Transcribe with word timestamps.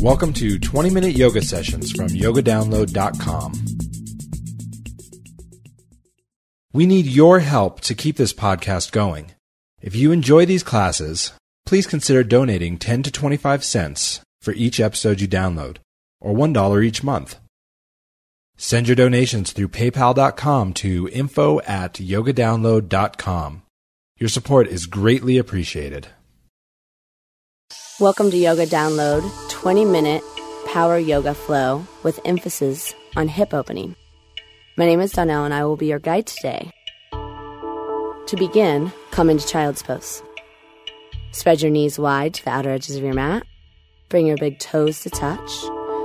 Welcome 0.00 0.32
to 0.34 0.60
20 0.60 0.90
Minute 0.90 1.16
Yoga 1.16 1.42
Sessions 1.42 1.90
from 1.90 2.06
YogaDownload.com. 2.06 3.52
We 6.72 6.86
need 6.86 7.06
your 7.06 7.40
help 7.40 7.80
to 7.80 7.96
keep 7.96 8.16
this 8.16 8.32
podcast 8.32 8.92
going. 8.92 9.32
If 9.80 9.96
you 9.96 10.12
enjoy 10.12 10.46
these 10.46 10.62
classes, 10.62 11.32
please 11.66 11.88
consider 11.88 12.22
donating 12.22 12.78
10 12.78 13.02
to 13.02 13.10
25 13.10 13.64
cents 13.64 14.20
for 14.40 14.52
each 14.52 14.78
episode 14.78 15.20
you 15.20 15.26
download, 15.26 15.78
or 16.20 16.32
$1 16.32 16.84
each 16.84 17.02
month. 17.02 17.40
Send 18.56 18.86
your 18.86 18.94
donations 18.94 19.50
through 19.50 19.68
paypal.com 19.68 20.74
to 20.74 21.08
info 21.08 21.60
at 21.62 21.94
yogadownload.com. 21.94 23.62
Your 24.16 24.28
support 24.28 24.68
is 24.68 24.86
greatly 24.86 25.38
appreciated. 25.38 26.06
Welcome 27.98 28.30
to 28.30 28.36
Yoga 28.36 28.64
Download 28.64 29.47
20 29.58 29.86
minute 29.86 30.22
power 30.66 30.96
yoga 30.96 31.34
flow 31.34 31.84
with 32.04 32.20
emphasis 32.24 32.94
on 33.16 33.26
hip 33.26 33.52
opening. 33.52 33.96
My 34.76 34.86
name 34.86 35.00
is 35.00 35.12
Dawnelle 35.12 35.44
and 35.44 35.52
I 35.52 35.64
will 35.64 35.76
be 35.76 35.88
your 35.88 35.98
guide 35.98 36.28
today. 36.28 36.70
To 37.10 38.36
begin, 38.36 38.92
come 39.10 39.28
into 39.28 39.48
child's 39.48 39.82
pose. 39.82 40.22
Spread 41.32 41.60
your 41.60 41.72
knees 41.72 41.98
wide 41.98 42.34
to 42.34 42.44
the 42.44 42.50
outer 42.50 42.70
edges 42.70 42.94
of 42.94 43.02
your 43.02 43.14
mat. 43.14 43.42
Bring 44.08 44.28
your 44.28 44.36
big 44.36 44.60
toes 44.60 45.00
to 45.00 45.10
touch. 45.10 45.50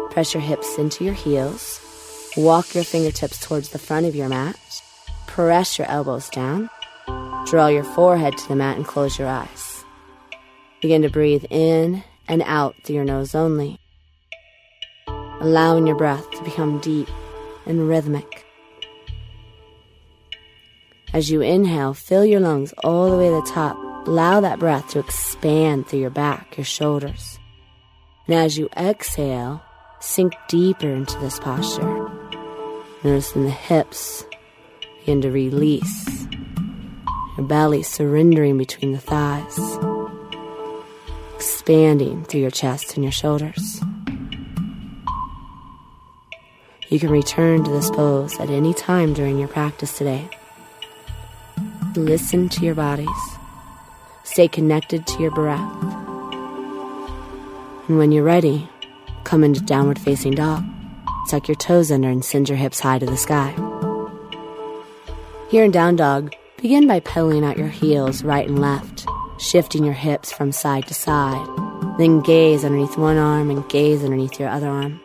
Press 0.10 0.34
your 0.34 0.42
hips 0.42 0.80
into 0.80 1.04
your 1.04 1.14
heels. 1.14 1.80
Walk 2.36 2.74
your 2.74 2.84
fingertips 2.84 3.40
towards 3.40 3.70
the 3.70 3.78
front 3.78 4.08
of 4.08 4.16
your 4.16 4.30
mat. 4.30 4.60
Press 5.28 5.78
your 5.78 5.88
elbows 5.92 6.28
down. 6.30 6.72
Draw 7.46 7.68
your 7.68 7.84
forehead 7.84 8.36
to 8.36 8.48
the 8.48 8.56
mat 8.56 8.78
and 8.78 8.88
close 8.88 9.20
your 9.20 9.28
eyes. 9.28 9.86
Begin 10.82 11.04
to 11.04 11.10
breathe 11.10 11.46
in 11.52 12.04
and 12.34 12.42
out 12.48 12.76
through 12.84 12.96
your 12.96 13.06
nose 13.06 13.36
only, 13.36 13.80
allowing 15.40 15.86
your 15.86 15.96
breath 15.96 16.30
to 16.32 16.44
become 16.44 16.80
deep 16.80 17.08
and 17.68 17.88
rhythmic. 17.88 18.44
As 21.14 21.30
you 21.30 21.42
inhale, 21.42 21.94
fill 21.94 22.26
your 22.26 22.40
lungs 22.40 22.74
all 22.84 23.12
the 23.12 23.18
way 23.18 23.30
to 23.30 23.36
the 23.36 23.52
top. 23.52 23.78
Allow 24.08 24.42
that 24.42 24.58
breath 24.58 24.90
to 24.90 25.00
expand 25.00 25.88
through 25.88 26.00
your 26.00 26.10
back, 26.10 26.58
your 26.58 26.66
shoulders. 26.66 27.38
And 28.26 28.36
as 28.36 28.58
you 28.58 28.68
exhale, 28.76 29.62
sink 30.00 30.34
deeper 30.48 30.90
into 30.90 31.20
this 31.20 31.40
posture. 31.40 32.10
Noticing 33.04 33.44
the 33.44 33.52
hips 33.52 34.26
begin 35.02 35.22
to 35.22 35.30
release, 35.30 36.28
your 37.38 37.46
belly 37.46 37.84
surrendering 37.84 38.58
between 38.58 38.92
the 38.92 38.98
thighs, 38.98 39.78
expanding 41.44 42.24
through 42.24 42.40
your 42.40 42.50
chest 42.50 42.96
and 42.96 43.04
your 43.04 43.12
shoulders. 43.12 43.82
You 46.88 47.00
can 47.00 47.10
return 47.10 47.66
to 47.66 47.72
this 47.72 47.90
pose 47.92 48.40
at 48.40 48.50
any 48.50 48.74
time 48.74 49.14
during 49.14 49.38
your 49.38 49.50
practice 49.50 49.98
today. 49.98 50.30
Listen 51.98 52.48
to 52.48 52.64
your 52.64 52.76
bodies. 52.76 53.10
Stay 54.24 54.48
connected 54.48 55.06
to 55.06 55.22
your 55.22 55.32
breath. 55.32 55.84
And 57.90 57.98
when 57.98 58.14
you're 58.14 58.24
ready, 58.24 58.70
come 59.26 59.44
into 59.44 59.60
downward 59.60 60.00
facing 60.00 60.36
dog. 60.36 60.64
Tuck 61.30 61.50
your 61.50 61.56
toes 61.56 61.92
under 61.92 62.08
and 62.08 62.24
send 62.24 62.48
your 62.48 62.58
hips 62.58 62.80
high 62.80 63.00
to 63.00 63.06
the 63.06 63.18
sky. 63.18 63.52
Here 65.50 65.66
in 65.66 65.72
down 65.72 65.98
dog, 65.98 66.34
begin 66.62 66.88
by 66.88 67.02
pedaling 67.02 67.44
out 67.44 67.58
your 67.58 67.68
heels 67.68 68.24
right 68.24 68.48
and 68.48 68.60
left, 68.60 68.93
shifting 69.44 69.84
your 69.84 69.94
hips 69.94 70.32
from 70.32 70.52
side 70.52 70.88
to 70.88 70.94
side. 70.94 71.48
Then 71.98 72.22
gaze 72.22 72.64
underneath 72.64 72.98
one 72.98 73.18
arm 73.18 73.50
and 73.50 73.68
gaze 73.70 74.04
underneath 74.04 74.40
your 74.40 74.50
other 74.50 74.70
arm. 74.70 75.00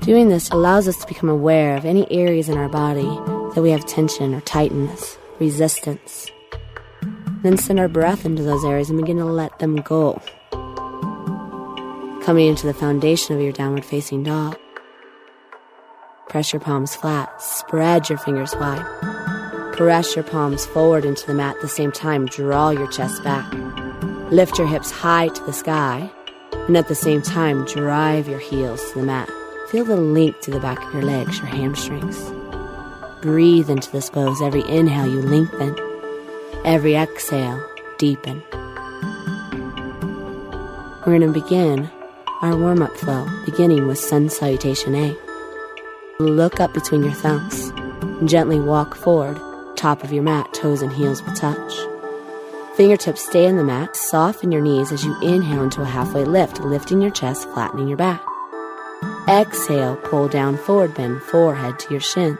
Doing 0.00 0.28
this 0.28 0.48
allows 0.50 0.88
us 0.88 0.96
to 0.98 1.06
become 1.06 1.28
aware 1.28 1.76
of 1.76 1.84
any 1.84 2.10
areas 2.10 2.48
in 2.48 2.56
our 2.56 2.68
body 2.68 3.08
that 3.54 3.62
we 3.62 3.70
have 3.70 3.84
tension 3.86 4.34
or 4.34 4.40
tightness 4.40 5.18
resistance. 5.38 6.30
Then 7.42 7.56
send 7.56 7.78
our 7.78 7.88
breath 7.88 8.24
into 8.24 8.42
those 8.42 8.64
areas 8.64 8.90
and 8.90 9.00
begin 9.00 9.18
to 9.18 9.24
let 9.24 9.58
them 9.58 9.76
go. 9.76 10.20
Coming 12.24 12.48
into 12.48 12.66
the 12.66 12.74
foundation 12.74 13.36
of 13.36 13.42
your 13.42 13.52
downward 13.52 13.84
facing 13.84 14.22
dog. 14.22 14.58
Press 16.28 16.52
your 16.52 16.60
palms 16.60 16.96
flat, 16.96 17.40
spread 17.40 18.08
your 18.08 18.18
fingers 18.18 18.54
wide. 18.56 19.17
Press 19.78 20.16
your 20.16 20.24
palms 20.24 20.66
forward 20.66 21.04
into 21.04 21.24
the 21.24 21.34
mat 21.34 21.54
at 21.54 21.62
the 21.62 21.68
same 21.68 21.92
time, 21.92 22.26
draw 22.26 22.70
your 22.70 22.88
chest 22.88 23.22
back. 23.22 23.48
Lift 24.32 24.58
your 24.58 24.66
hips 24.66 24.90
high 24.90 25.28
to 25.28 25.44
the 25.44 25.52
sky, 25.52 26.10
and 26.52 26.76
at 26.76 26.88
the 26.88 26.96
same 26.96 27.22
time, 27.22 27.64
drive 27.64 28.26
your 28.26 28.40
heels 28.40 28.82
to 28.90 28.98
the 28.98 29.06
mat. 29.06 29.30
Feel 29.70 29.84
the 29.84 29.96
link 29.96 30.40
to 30.40 30.50
the 30.50 30.58
back 30.58 30.82
of 30.82 30.92
your 30.92 31.04
legs, 31.04 31.38
your 31.38 31.46
hamstrings. 31.46 32.18
Breathe 33.22 33.70
into 33.70 33.88
this 33.92 34.10
pose. 34.10 34.42
Every 34.42 34.68
inhale, 34.68 35.06
you 35.06 35.22
lengthen. 35.22 35.76
Every 36.64 36.96
exhale, 36.96 37.64
deepen. 37.98 38.42
We're 41.06 41.18
going 41.18 41.20
to 41.20 41.40
begin 41.40 41.88
our 42.42 42.56
warm 42.56 42.82
up 42.82 42.96
flow, 42.96 43.28
beginning 43.44 43.86
with 43.86 44.00
Sun 44.00 44.30
Salutation 44.30 44.96
A. 44.96 45.16
Look 46.18 46.58
up 46.58 46.74
between 46.74 47.04
your 47.04 47.12
thumbs. 47.12 47.72
Gently 48.28 48.58
walk 48.58 48.96
forward, 48.96 49.40
top 49.78 50.02
of 50.02 50.12
your 50.12 50.24
mat, 50.24 50.52
toes 50.52 50.82
and 50.82 50.92
heels 50.92 51.22
will 51.22 51.34
touch. 51.34 51.74
Fingertips 52.76 53.24
stay 53.24 53.46
in 53.46 53.56
the 53.56 53.64
mat, 53.64 53.96
soften 53.96 54.52
your 54.52 54.60
knees 54.60 54.92
as 54.92 55.04
you 55.04 55.18
inhale 55.22 55.62
into 55.62 55.82
a 55.82 55.86
halfway 55.86 56.24
lift, 56.24 56.60
lifting 56.60 57.00
your 57.00 57.10
chest, 57.10 57.48
flattening 57.50 57.88
your 57.88 57.96
back. 57.96 58.22
Exhale, 59.28 59.96
pull 59.96 60.28
down 60.28 60.56
forward 60.56 60.94
bend, 60.94 61.22
forehead 61.22 61.78
to 61.78 61.90
your 61.90 62.00
shins. 62.00 62.38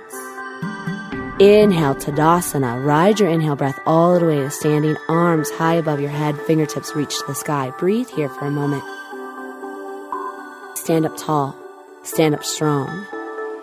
Inhale, 1.41 1.95
Tadasana. 1.95 2.85
Ride 2.85 3.21
your 3.21 3.29
inhale 3.29 3.55
breath 3.55 3.79
all 3.87 4.19
the 4.19 4.27
way 4.27 4.41
to 4.41 4.51
standing, 4.51 4.97
arms 5.09 5.51
high 5.51 5.75
above 5.75 6.01
your 6.01 6.11
head, 6.11 6.37
fingertips 6.43 6.97
reach 6.97 7.17
to 7.19 7.27
the 7.29 7.35
sky. 7.35 7.73
Breathe 7.79 8.09
here 8.09 8.29
for 8.29 8.47
a 8.47 8.51
moment. 8.51 8.83
Stand 10.77 11.07
up 11.07 11.17
tall. 11.17 11.57
Stand 12.03 12.35
up 12.35 12.43
strong. 12.43 13.07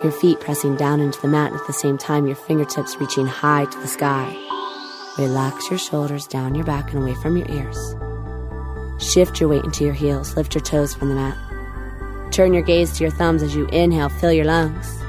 Your 0.02 0.12
feet 0.12 0.40
pressing 0.40 0.76
down 0.76 1.00
into 1.00 1.20
the 1.20 1.28
mat 1.28 1.52
at 1.52 1.66
the 1.66 1.72
same 1.72 1.96
time, 1.96 2.26
your 2.26 2.36
fingertips 2.36 2.96
reaching 3.00 3.26
high 3.26 3.64
to 3.64 3.78
the 3.78 3.86
sky. 3.86 4.36
Relax 5.16 5.70
your 5.70 5.78
shoulders 5.78 6.26
down 6.26 6.54
your 6.54 6.66
back 6.66 6.92
and 6.92 7.02
away 7.02 7.14
from 7.14 7.36
your 7.36 7.50
ears. 7.50 7.96
Shift 8.98 9.40
your 9.40 9.48
weight 9.48 9.64
into 9.64 9.84
your 9.84 9.94
heels. 9.94 10.36
Lift 10.36 10.54
your 10.54 10.62
toes 10.62 10.94
from 10.94 11.08
the 11.08 11.14
mat. 11.14 11.36
Turn 12.30 12.52
your 12.52 12.62
gaze 12.62 12.92
to 12.98 13.04
your 13.04 13.10
thumbs 13.10 13.42
as 13.42 13.56
you 13.56 13.66
inhale, 13.68 14.10
fill 14.10 14.32
your 14.32 14.44
lungs. 14.44 15.02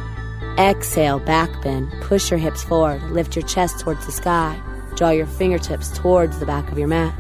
Exhale, 0.58 1.20
back 1.20 1.62
bend. 1.62 1.92
Push 2.02 2.32
your 2.32 2.40
hips 2.40 2.64
forward. 2.64 3.04
Lift 3.12 3.36
your 3.36 3.46
chest 3.46 3.80
towards 3.80 4.06
the 4.06 4.12
sky. 4.12 4.58
Draw 4.96 5.10
your 5.10 5.28
fingertips 5.28 5.90
towards 5.98 6.40
the 6.40 6.46
back 6.46 6.72
of 6.72 6.80
your 6.80 6.88
mat. 6.88 7.14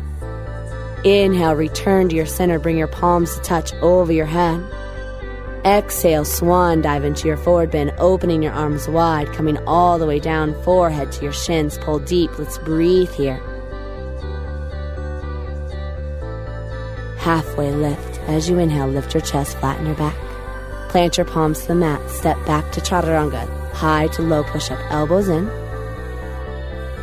Inhale, 1.03 1.53
return 1.53 2.07
to 2.09 2.15
your 2.15 2.25
center. 2.25 2.59
Bring 2.59 2.77
your 2.77 2.87
palms 2.87 3.35
to 3.35 3.41
touch 3.41 3.73
over 3.75 4.11
your 4.11 4.25
head. 4.25 4.63
Exhale, 5.67 6.23
swan 6.23 6.81
dive 6.81 7.03
into 7.03 7.27
your 7.27 7.35
forward 7.35 7.71
bend, 7.71 7.91
opening 7.97 8.41
your 8.41 8.53
arms 8.53 8.87
wide, 8.87 9.33
coming 9.33 9.57
all 9.67 9.99
the 9.99 10.05
way 10.05 10.17
down, 10.17 10.53
forehead 10.63 11.11
to 11.11 11.23
your 11.23 11.33
shins. 11.33 11.77
Pull 11.79 11.99
deep. 11.99 12.39
Let's 12.39 12.57
breathe 12.59 13.11
here. 13.11 13.35
Halfway 17.17 17.73
lift. 17.73 18.21
As 18.29 18.49
you 18.49 18.57
inhale, 18.59 18.87
lift 18.87 19.13
your 19.13 19.19
chest, 19.19 19.57
flatten 19.57 19.85
your 19.85 19.95
back. 19.95 20.15
Plant 20.87 21.17
your 21.17 21.25
palms 21.25 21.59
to 21.61 21.67
the 21.67 21.75
mat. 21.75 22.09
Step 22.09 22.37
back 22.45 22.71
to 22.71 22.79
chaturanga. 22.79 23.45
High 23.73 24.07
to 24.13 24.21
low 24.21 24.45
push 24.45 24.71
up. 24.71 24.79
Elbows 24.89 25.27
in. 25.27 25.49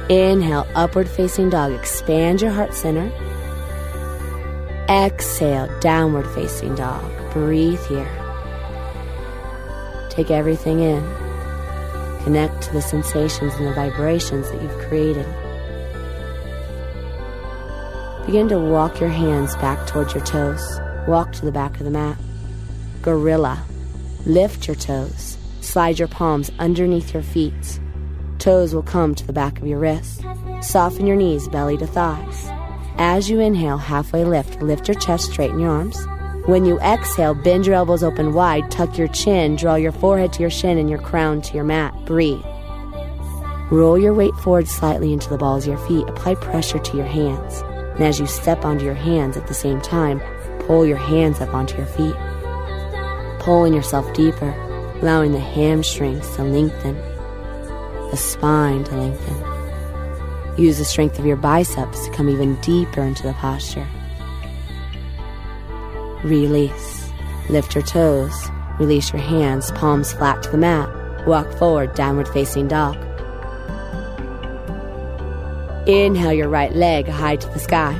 Inhale, 0.08 0.66
upward 0.75 1.06
facing 1.08 1.50
dog. 1.50 1.72
Expand 1.72 2.41
your 2.41 2.50
heart 2.50 2.72
center. 2.72 3.12
Exhale, 4.88 5.69
downward 5.81 6.26
facing 6.31 6.75
dog. 6.75 7.05
Breathe 7.34 7.84
here. 7.88 8.24
Take 10.14 10.31
everything 10.31 10.81
in. 10.81 11.02
Connect 12.22 12.62
to 12.62 12.72
the 12.72 12.81
sensations 12.81 13.52
and 13.55 13.66
the 13.66 13.75
vibrations 13.75 14.50
that 14.50 14.62
you've 14.62 14.78
created. 14.88 15.26
Begin 18.25 18.49
to 18.49 18.58
walk 18.58 19.00
your 19.00 19.11
hands 19.11 19.55
back 19.56 19.87
towards 19.87 20.14
your 20.14 20.25
toes. 20.25 20.81
Walk 21.08 21.32
to 21.32 21.44
the 21.44 21.52
back 21.52 21.78
of 21.78 21.84
the 21.84 21.90
mat. 21.90 22.16
Gorilla. 23.02 23.62
Lift 24.25 24.66
your 24.66 24.76
toes. 24.76 25.37
Slide 25.61 25.99
your 25.99 26.08
palms 26.08 26.50
underneath 26.58 27.12
your 27.12 27.22
feet. 27.22 27.81
Toes 28.38 28.75
will 28.75 28.82
come 28.82 29.14
to 29.14 29.26
the 29.26 29.32
back 29.32 29.58
of 29.58 29.67
your 29.67 29.78
wrists. 29.78 30.22
Soften 30.62 31.06
your 31.06 31.17
knees, 31.17 31.49
belly 31.49 31.76
to 31.76 31.87
thighs. 31.87 32.49
As 32.96 33.28
you 33.28 33.40
inhale, 33.40 33.78
halfway 33.78 34.25
lift, 34.25 34.62
lift 34.62 34.87
your 34.87 34.99
chest, 34.99 35.32
straighten 35.32 35.58
your 35.58 35.70
arms. 35.70 36.06
When 36.46 36.67
you 36.67 36.79
exhale, 36.81 37.32
bend 37.32 37.67
your 37.67 37.75
elbows 37.75 38.02
open 38.02 38.35
wide, 38.35 38.70
tuck 38.70 38.99
your 38.99 39.08
chin, 39.08 39.56
draw 39.56 39.76
your 39.76 39.93
forehead 39.93 40.31
to 40.35 40.41
your 40.41 40.50
shin 40.50 40.76
and 40.76 40.91
your 40.91 40.99
crown 40.99 41.41
to 41.41 41.55
your 41.55 41.64
mat. 41.64 41.94
Breathe. 42.05 42.44
Roll 43.70 43.96
your 43.96 44.12
weight 44.12 44.35
forward 44.35 44.69
slightly 44.69 45.14
into 45.14 45.31
the 45.31 45.38
balls 45.38 45.67
of 45.67 45.73
your 45.73 45.88
feet. 45.88 46.06
Apply 46.06 46.35
pressure 46.35 46.79
to 46.79 46.96
your 46.99 47.06
hands. 47.06 47.62
And 47.94 48.02
as 48.02 48.20
you 48.20 48.26
step 48.26 48.62
onto 48.62 48.85
your 48.85 48.93
hands 48.93 49.38
at 49.38 49.46
the 49.46 49.55
same 49.55 49.81
time, 49.81 50.20
pull 50.67 50.85
your 50.85 50.99
hands 50.99 51.41
up 51.41 51.55
onto 51.55 51.79
your 51.79 51.87
feet, 51.87 52.14
pulling 53.38 53.73
yourself 53.73 54.12
deeper, 54.12 54.50
allowing 55.00 55.32
the 55.32 55.41
hamstrings 55.41 56.29
to 56.37 56.44
lengthen, 56.44 56.94
the 58.11 58.19
spine 58.19 58.85
to 58.85 58.96
lengthen. 58.96 60.58
Use 60.58 60.76
the 60.76 60.85
strength 60.85 61.19
of 61.19 61.25
your 61.25 61.37
biceps 61.37 62.05
to 62.05 62.12
come 62.12 62.29
even 62.29 62.56
deeper 62.56 63.00
into 63.00 63.23
the 63.23 63.32
posture. 63.32 63.88
Release. 66.25 67.11
Lift 67.50 67.75
your 67.75 67.85
toes. 67.85 68.32
Release 68.79 69.12
your 69.12 69.21
hands, 69.21 69.71
palms 69.73 70.12
flat 70.15 70.43
to 70.43 70.50
the 70.50 70.56
mat. 70.56 70.88
Walk 71.26 71.53
forward, 71.59 71.94
downward 71.94 72.29
facing 72.29 72.67
dog. 72.67 72.97
Inhale 75.87 76.32
your 76.32 76.49
right 76.49 76.73
leg 76.75 77.06
high 77.06 77.37
to 77.37 77.49
the 77.50 77.59
sky. 77.59 77.93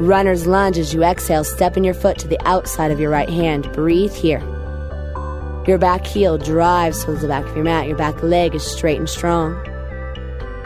Runner's 0.00 0.46
lunge 0.46 0.76
as 0.76 0.92
you 0.92 1.04
exhale, 1.04 1.44
stepping 1.44 1.84
your 1.84 1.94
foot 1.94 2.18
to 2.18 2.28
the 2.28 2.40
outside 2.46 2.90
of 2.90 2.98
your 2.98 3.10
right 3.10 3.30
hand. 3.30 3.72
Breathe 3.72 4.12
here. 4.12 4.40
Your 5.68 5.78
back 5.78 6.04
heel 6.04 6.38
drives 6.38 7.04
towards 7.04 7.22
the 7.22 7.28
back 7.28 7.44
of 7.46 7.54
your 7.54 7.64
mat. 7.64 7.86
Your 7.86 7.96
back 7.96 8.22
leg 8.24 8.56
is 8.56 8.66
straight 8.66 8.98
and 8.98 9.08
strong. 9.08 9.54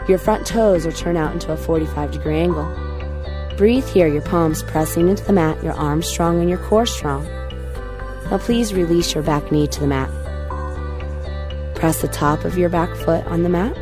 Your 0.07 0.17
front 0.17 0.47
toes 0.47 0.87
are 0.87 0.91
turned 0.91 1.19
out 1.19 1.33
into 1.33 1.51
a 1.51 1.57
45 1.57 2.11
degree 2.11 2.39
angle. 2.39 2.65
Breathe 3.57 3.87
here, 3.87 4.07
your 4.07 4.21
palms 4.21 4.63
pressing 4.63 5.09
into 5.09 5.23
the 5.23 5.33
mat, 5.33 5.61
your 5.63 5.73
arms 5.73 6.07
strong 6.07 6.39
and 6.39 6.49
your 6.49 6.59
core 6.59 6.85
strong. 6.85 7.25
Now 8.29 8.37
please 8.37 8.73
release 8.73 9.13
your 9.13 9.23
back 9.23 9.51
knee 9.51 9.67
to 9.67 9.79
the 9.79 9.87
mat. 9.87 10.09
Press 11.75 12.01
the 12.01 12.07
top 12.07 12.45
of 12.45 12.57
your 12.57 12.69
back 12.69 12.95
foot 12.95 13.25
on 13.25 13.43
the 13.43 13.49
mat. 13.49 13.75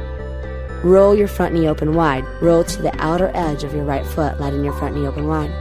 Roll 0.83 1.13
your 1.13 1.27
front 1.27 1.53
knee 1.53 1.67
open 1.67 1.93
wide. 1.93 2.25
Roll 2.41 2.63
to 2.63 2.81
the 2.81 2.95
outer 2.99 3.31
edge 3.33 3.63
of 3.63 3.73
your 3.73 3.83
right 3.83 4.05
foot, 4.05 4.39
letting 4.39 4.63
your 4.63 4.73
front 4.73 4.95
knee 4.95 5.05
open 5.05 5.27
wide. 5.27 5.51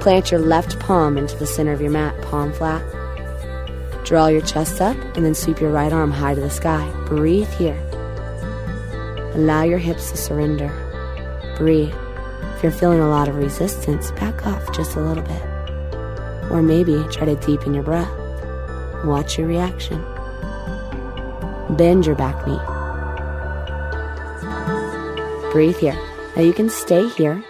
Plant 0.00 0.30
your 0.30 0.40
left 0.40 0.78
palm 0.78 1.18
into 1.18 1.36
the 1.36 1.46
center 1.46 1.72
of 1.72 1.80
your 1.80 1.90
mat, 1.90 2.20
palm 2.22 2.52
flat. 2.52 2.82
Draw 4.04 4.28
your 4.28 4.40
chest 4.40 4.80
up 4.80 4.96
and 5.16 5.26
then 5.26 5.34
sweep 5.34 5.60
your 5.60 5.72
right 5.72 5.92
arm 5.92 6.10
high 6.10 6.34
to 6.34 6.40
the 6.40 6.48
sky. 6.48 6.90
Breathe 7.06 7.52
here. 7.54 7.78
Allow 9.34 9.64
your 9.64 9.78
hips 9.78 10.10
to 10.12 10.16
surrender. 10.16 10.70
Breathe. 11.58 11.94
If 12.58 12.64
you're 12.64 12.72
feeling 12.72 12.98
a 12.98 13.08
lot 13.08 13.28
of 13.28 13.36
resistance, 13.36 14.10
back 14.10 14.44
off 14.44 14.74
just 14.74 14.96
a 14.96 15.00
little 15.00 15.22
bit. 15.22 15.42
Or 16.50 16.60
maybe 16.60 17.04
try 17.08 17.24
to 17.24 17.36
deepen 17.36 17.72
your 17.72 17.84
breath. 17.84 18.10
Watch 19.04 19.38
your 19.38 19.46
reaction. 19.46 20.04
Bend 21.76 22.04
your 22.04 22.16
back 22.16 22.44
knee. 22.48 22.58
Breathe 25.52 25.76
here. 25.76 25.96
Now 26.34 26.42
you 26.42 26.52
can 26.52 26.68
stay 26.68 27.08
here, 27.10 27.44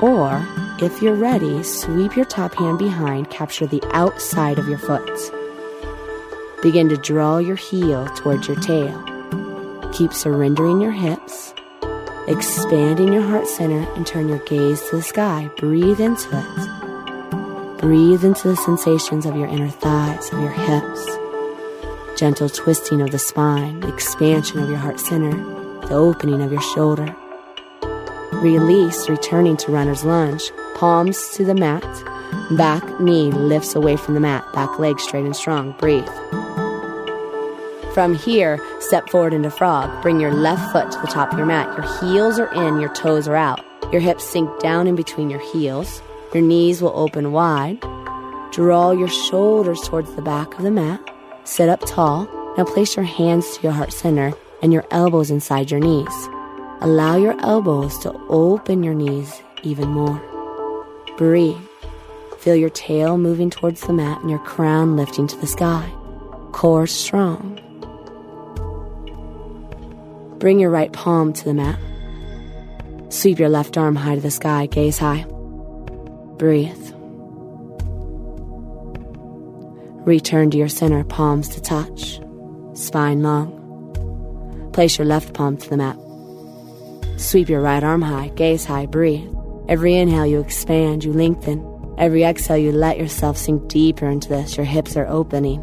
or 0.00 0.42
if 0.80 1.02
you're 1.02 1.14
ready, 1.14 1.62
sweep 1.62 2.16
your 2.16 2.24
top 2.24 2.54
hand 2.54 2.78
behind, 2.78 3.28
capture 3.28 3.66
the 3.66 3.82
outside 3.92 4.58
of 4.58 4.66
your 4.66 4.78
foot. 4.78 5.30
Begin 6.62 6.88
to 6.88 6.96
draw 6.96 7.36
your 7.36 7.56
heel 7.56 8.06
towards 8.16 8.48
your 8.48 8.58
tail. 8.60 8.98
Keep 9.92 10.14
surrendering 10.14 10.80
your 10.80 10.92
hips, 10.92 11.52
expanding 12.28 13.12
your 13.12 13.22
heart 13.22 13.46
center, 13.46 13.90
and 13.94 14.06
turn 14.06 14.28
your 14.28 14.38
gaze 14.40 14.80
to 14.90 14.96
the 14.96 15.02
sky. 15.02 15.50
Breathe 15.56 16.00
into 16.00 16.28
it. 16.32 17.78
Breathe 17.78 18.24
into 18.24 18.48
the 18.48 18.56
sensations 18.56 19.26
of 19.26 19.36
your 19.36 19.46
inner 19.46 19.70
thighs, 19.70 20.32
of 20.32 20.40
your 20.40 20.50
hips. 20.50 21.18
Gentle 22.18 22.48
twisting 22.48 23.00
of 23.00 23.10
the 23.10 23.18
spine, 23.18 23.82
expansion 23.84 24.58
of 24.58 24.68
your 24.68 24.78
heart 24.78 25.00
center, 25.00 25.32
the 25.86 25.94
opening 25.94 26.42
of 26.42 26.52
your 26.52 26.60
shoulder. 26.60 27.16
Release, 28.32 29.08
returning 29.08 29.56
to 29.56 29.72
runner's 29.72 30.04
lunge. 30.04 30.52
Palms 30.74 31.30
to 31.30 31.44
the 31.44 31.54
mat. 31.54 31.82
Back 32.56 33.00
knee 33.00 33.32
lifts 33.32 33.74
away 33.74 33.96
from 33.96 34.14
the 34.14 34.20
mat. 34.20 34.44
Back 34.52 34.78
leg 34.78 35.00
straight 35.00 35.24
and 35.24 35.34
strong. 35.34 35.72
Breathe. 35.78 36.08
From 37.98 38.14
here, 38.14 38.64
step 38.78 39.10
forward 39.10 39.34
into 39.34 39.50
frog. 39.50 40.02
Bring 40.02 40.20
your 40.20 40.32
left 40.32 40.70
foot 40.70 40.88
to 40.92 41.00
the 41.00 41.08
top 41.08 41.32
of 41.32 41.36
your 41.36 41.48
mat. 41.48 41.66
Your 41.76 41.98
heels 41.98 42.38
are 42.38 42.46
in, 42.54 42.78
your 42.78 42.94
toes 42.94 43.26
are 43.26 43.34
out. 43.34 43.60
Your 43.90 44.00
hips 44.00 44.22
sink 44.22 44.60
down 44.60 44.86
in 44.86 44.94
between 44.94 45.30
your 45.30 45.40
heels. 45.40 46.00
Your 46.32 46.44
knees 46.44 46.80
will 46.80 46.92
open 46.94 47.32
wide. 47.32 47.80
Draw 48.52 48.92
your 48.92 49.08
shoulders 49.08 49.80
towards 49.82 50.14
the 50.14 50.22
back 50.22 50.54
of 50.54 50.62
the 50.62 50.70
mat. 50.70 51.00
Sit 51.42 51.68
up 51.68 51.80
tall. 51.86 52.28
Now 52.56 52.62
place 52.62 52.94
your 52.94 53.04
hands 53.04 53.56
to 53.56 53.62
your 53.64 53.72
heart 53.72 53.92
center 53.92 54.32
and 54.62 54.72
your 54.72 54.86
elbows 54.92 55.32
inside 55.32 55.72
your 55.72 55.80
knees. 55.80 56.28
Allow 56.80 57.16
your 57.16 57.34
elbows 57.40 57.98
to 57.98 58.12
open 58.28 58.84
your 58.84 58.94
knees 58.94 59.42
even 59.64 59.88
more. 59.88 60.22
Breathe. 61.16 61.58
Feel 62.38 62.54
your 62.54 62.70
tail 62.70 63.18
moving 63.18 63.50
towards 63.50 63.80
the 63.80 63.92
mat 63.92 64.20
and 64.20 64.30
your 64.30 64.38
crown 64.38 64.96
lifting 64.96 65.26
to 65.26 65.36
the 65.38 65.48
sky. 65.48 65.92
Core 66.52 66.86
strong. 66.86 67.57
Bring 70.38 70.60
your 70.60 70.70
right 70.70 70.92
palm 70.92 71.32
to 71.32 71.44
the 71.44 71.54
mat. 71.54 71.78
Sweep 73.08 73.38
your 73.38 73.48
left 73.48 73.76
arm 73.76 73.96
high 73.96 74.14
to 74.14 74.20
the 74.20 74.30
sky, 74.30 74.66
gaze 74.66 74.98
high. 74.98 75.26
Breathe. 76.36 76.92
Return 80.06 80.50
to 80.52 80.56
your 80.56 80.68
center, 80.68 81.02
palms 81.04 81.48
to 81.50 81.60
touch, 81.60 82.20
spine 82.74 83.22
long. 83.22 84.70
Place 84.72 84.96
your 84.96 85.06
left 85.06 85.34
palm 85.34 85.56
to 85.56 85.68
the 85.68 85.76
mat. 85.76 85.98
Sweep 87.20 87.48
your 87.48 87.60
right 87.60 87.82
arm 87.82 88.02
high, 88.02 88.28
gaze 88.28 88.64
high, 88.64 88.86
breathe. 88.86 89.28
Every 89.68 89.96
inhale, 89.96 90.26
you 90.26 90.40
expand, 90.40 91.02
you 91.02 91.12
lengthen. 91.12 91.64
Every 91.98 92.22
exhale, 92.22 92.56
you 92.56 92.70
let 92.70 92.96
yourself 92.96 93.36
sink 93.36 93.66
deeper 93.68 94.06
into 94.06 94.28
this. 94.28 94.56
Your 94.56 94.66
hips 94.66 94.96
are 94.96 95.08
opening. 95.08 95.60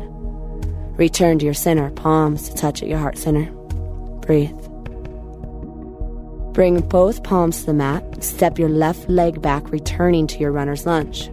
Return 0.98 1.40
to 1.40 1.46
your 1.46 1.54
center, 1.54 1.90
palms 1.92 2.50
to 2.50 2.56
touch 2.56 2.84
at 2.84 2.90
your 2.90 3.00
heart 3.00 3.18
center. 3.18 3.50
Breathe. 4.20 4.65
Bring 6.56 6.80
both 6.80 7.22
palms 7.22 7.60
to 7.60 7.66
the 7.66 7.74
mat. 7.74 8.24
Step 8.24 8.58
your 8.58 8.70
left 8.70 9.10
leg 9.10 9.42
back, 9.42 9.70
returning 9.72 10.26
to 10.28 10.40
your 10.40 10.54
runner's 10.54 10.86
lunge. 10.86 11.30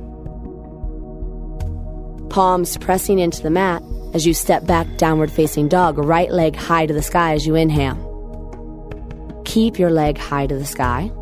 Palms 2.28 2.76
pressing 2.78 3.20
into 3.20 3.40
the 3.40 3.48
mat 3.48 3.84
as 4.14 4.26
you 4.26 4.34
step 4.34 4.66
back, 4.66 4.88
downward 4.96 5.30
facing 5.30 5.68
dog, 5.68 5.96
right 5.96 6.28
leg 6.28 6.56
high 6.56 6.86
to 6.86 6.92
the 6.92 7.02
sky 7.02 7.34
as 7.34 7.46
you 7.46 7.54
inhale. 7.54 7.96
Keep 9.44 9.78
your 9.78 9.90
leg 9.90 10.18
high 10.18 10.48
to 10.48 10.56
the 10.56 10.66
sky. 10.66 11.12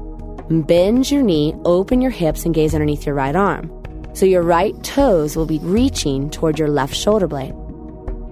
Bend 0.49 1.11
your 1.11 1.23
knee, 1.23 1.55
open 1.67 2.01
your 2.01 2.11
hips, 2.11 2.47
and 2.47 2.55
gaze 2.55 2.75
underneath 2.75 3.05
your 3.05 3.15
right 3.15 3.37
arm. 3.37 3.71
So 4.15 4.25
your 4.25 4.43
right 4.43 4.83
toes 4.83 5.37
will 5.37 5.45
be 5.45 5.59
reaching 5.59 6.31
toward 6.31 6.59
your 6.59 6.69
left 6.69 6.95
shoulder 6.95 7.29
blade. 7.29 7.55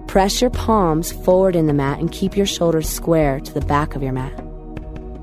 Press 0.07 0.41
your 0.41 0.49
palms 0.49 1.11
forward 1.11 1.55
in 1.55 1.67
the 1.67 1.73
mat 1.73 1.99
and 1.99 2.11
keep 2.11 2.35
your 2.35 2.47
shoulders 2.47 2.89
square 2.89 3.39
to 3.39 3.53
the 3.53 3.61
back 3.61 3.95
of 3.95 4.01
your 4.01 4.13
mat. 4.13 4.48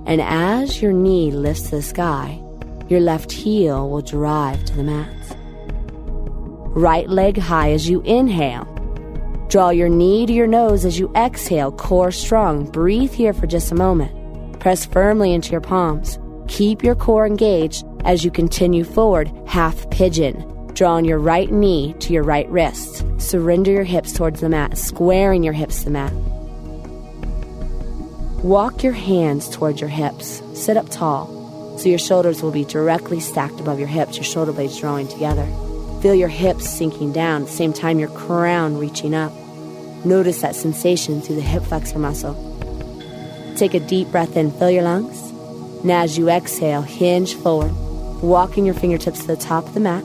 And 0.06 0.20
as 0.22 0.80
your 0.80 0.92
knee 0.92 1.30
lifts 1.32 1.70
the 1.70 1.82
sky, 1.82 2.40
your 2.88 3.00
left 3.00 3.32
heel 3.32 3.90
will 3.90 4.02
drive 4.02 4.64
to 4.66 4.74
the 4.74 4.84
mat. 4.84 5.36
Right 6.76 7.08
leg 7.08 7.36
high 7.36 7.72
as 7.72 7.88
you 7.88 8.00
inhale. 8.02 8.64
Draw 9.48 9.70
your 9.70 9.88
knee 9.88 10.26
to 10.26 10.32
your 10.32 10.46
nose 10.46 10.84
as 10.84 10.98
you 10.98 11.10
exhale, 11.16 11.72
core 11.72 12.12
strong. 12.12 12.70
Breathe 12.70 13.12
here 13.12 13.32
for 13.32 13.46
just 13.46 13.72
a 13.72 13.74
moment. 13.74 14.60
Press 14.60 14.86
firmly 14.86 15.32
into 15.32 15.50
your 15.50 15.60
palms. 15.60 16.18
Keep 16.48 16.84
your 16.84 16.94
core 16.94 17.26
engaged 17.26 17.84
as 18.04 18.24
you 18.24 18.30
continue 18.30 18.84
forward, 18.84 19.30
half 19.46 19.88
pigeon. 19.90 20.44
Drawing 20.74 21.04
your 21.04 21.18
right 21.18 21.50
knee 21.50 21.94
to 22.00 22.12
your 22.12 22.22
right 22.22 22.48
wrist. 22.50 23.04
Surrender 23.18 23.72
your 23.72 23.84
hips 23.84 24.12
towards 24.12 24.40
the 24.40 24.48
mat, 24.48 24.76
squaring 24.76 25.42
your 25.42 25.54
hips 25.54 25.78
to 25.78 25.84
the 25.86 25.90
mat. 25.90 26.12
Walk 28.46 28.84
your 28.84 28.92
hands 28.92 29.48
towards 29.48 29.80
your 29.80 29.90
hips. 29.90 30.40
Sit 30.54 30.76
up 30.76 30.88
tall 30.88 31.26
so 31.78 31.88
your 31.88 31.98
shoulders 31.98 32.44
will 32.44 32.52
be 32.52 32.64
directly 32.64 33.18
stacked 33.18 33.58
above 33.58 33.80
your 33.80 33.88
hips, 33.88 34.14
your 34.14 34.22
shoulder 34.22 34.52
blades 34.52 34.78
drawing 34.78 35.08
together. 35.08 35.44
Feel 36.00 36.14
your 36.14 36.28
hips 36.28 36.70
sinking 36.70 37.12
down 37.12 37.48
same 37.48 37.72
time 37.72 37.98
your 37.98 38.08
crown 38.10 38.78
reaching 38.78 39.16
up. 39.16 39.32
Notice 40.04 40.42
that 40.42 40.54
sensation 40.54 41.20
through 41.20 41.34
the 41.34 41.40
hip 41.40 41.64
flexor 41.64 41.98
muscle. 41.98 42.36
Take 43.56 43.74
a 43.74 43.80
deep 43.80 44.12
breath 44.12 44.36
in, 44.36 44.52
fill 44.52 44.70
your 44.70 44.84
lungs. 44.84 45.32
Now, 45.82 46.02
as 46.02 46.16
you 46.16 46.30
exhale, 46.30 46.82
hinge 46.82 47.34
forward, 47.34 47.72
walking 48.22 48.64
your 48.64 48.76
fingertips 48.76 49.22
to 49.22 49.26
the 49.26 49.36
top 49.36 49.66
of 49.66 49.74
the 49.74 49.80
mat, 49.80 50.04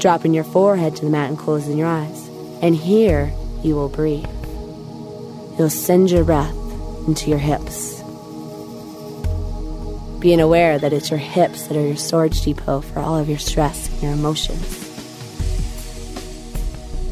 dropping 0.00 0.34
your 0.34 0.42
forehead 0.42 0.96
to 0.96 1.04
the 1.04 1.12
mat 1.12 1.28
and 1.28 1.38
closing 1.38 1.78
your 1.78 1.86
eyes. 1.86 2.26
And 2.60 2.74
here 2.74 3.32
you 3.62 3.76
will 3.76 3.88
breathe. 3.88 4.26
You'll 5.56 5.70
send 5.70 6.10
your 6.10 6.24
breath 6.24 6.57
into 7.08 7.30
your 7.30 7.38
hips. 7.40 8.00
Being 10.20 10.40
aware 10.40 10.78
that 10.78 10.92
it's 10.92 11.10
your 11.10 11.18
hips 11.18 11.66
that 11.66 11.76
are 11.76 11.86
your 11.86 11.96
storage 11.96 12.42
depot 12.42 12.82
for 12.82 13.00
all 13.00 13.16
of 13.16 13.28
your 13.28 13.38
stress 13.38 13.88
and 13.88 14.02
your 14.02 14.12
emotions. 14.12 14.84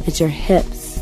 It's 0.06 0.20
your 0.20 0.28
hips 0.28 1.00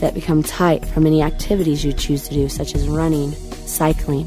that 0.00 0.14
become 0.14 0.42
tight 0.42 0.84
from 0.84 1.06
any 1.06 1.22
activities 1.22 1.84
you 1.84 1.92
choose 1.92 2.28
to 2.28 2.34
do, 2.34 2.48
such 2.48 2.74
as 2.74 2.86
running, 2.86 3.32
cycling. 3.66 4.26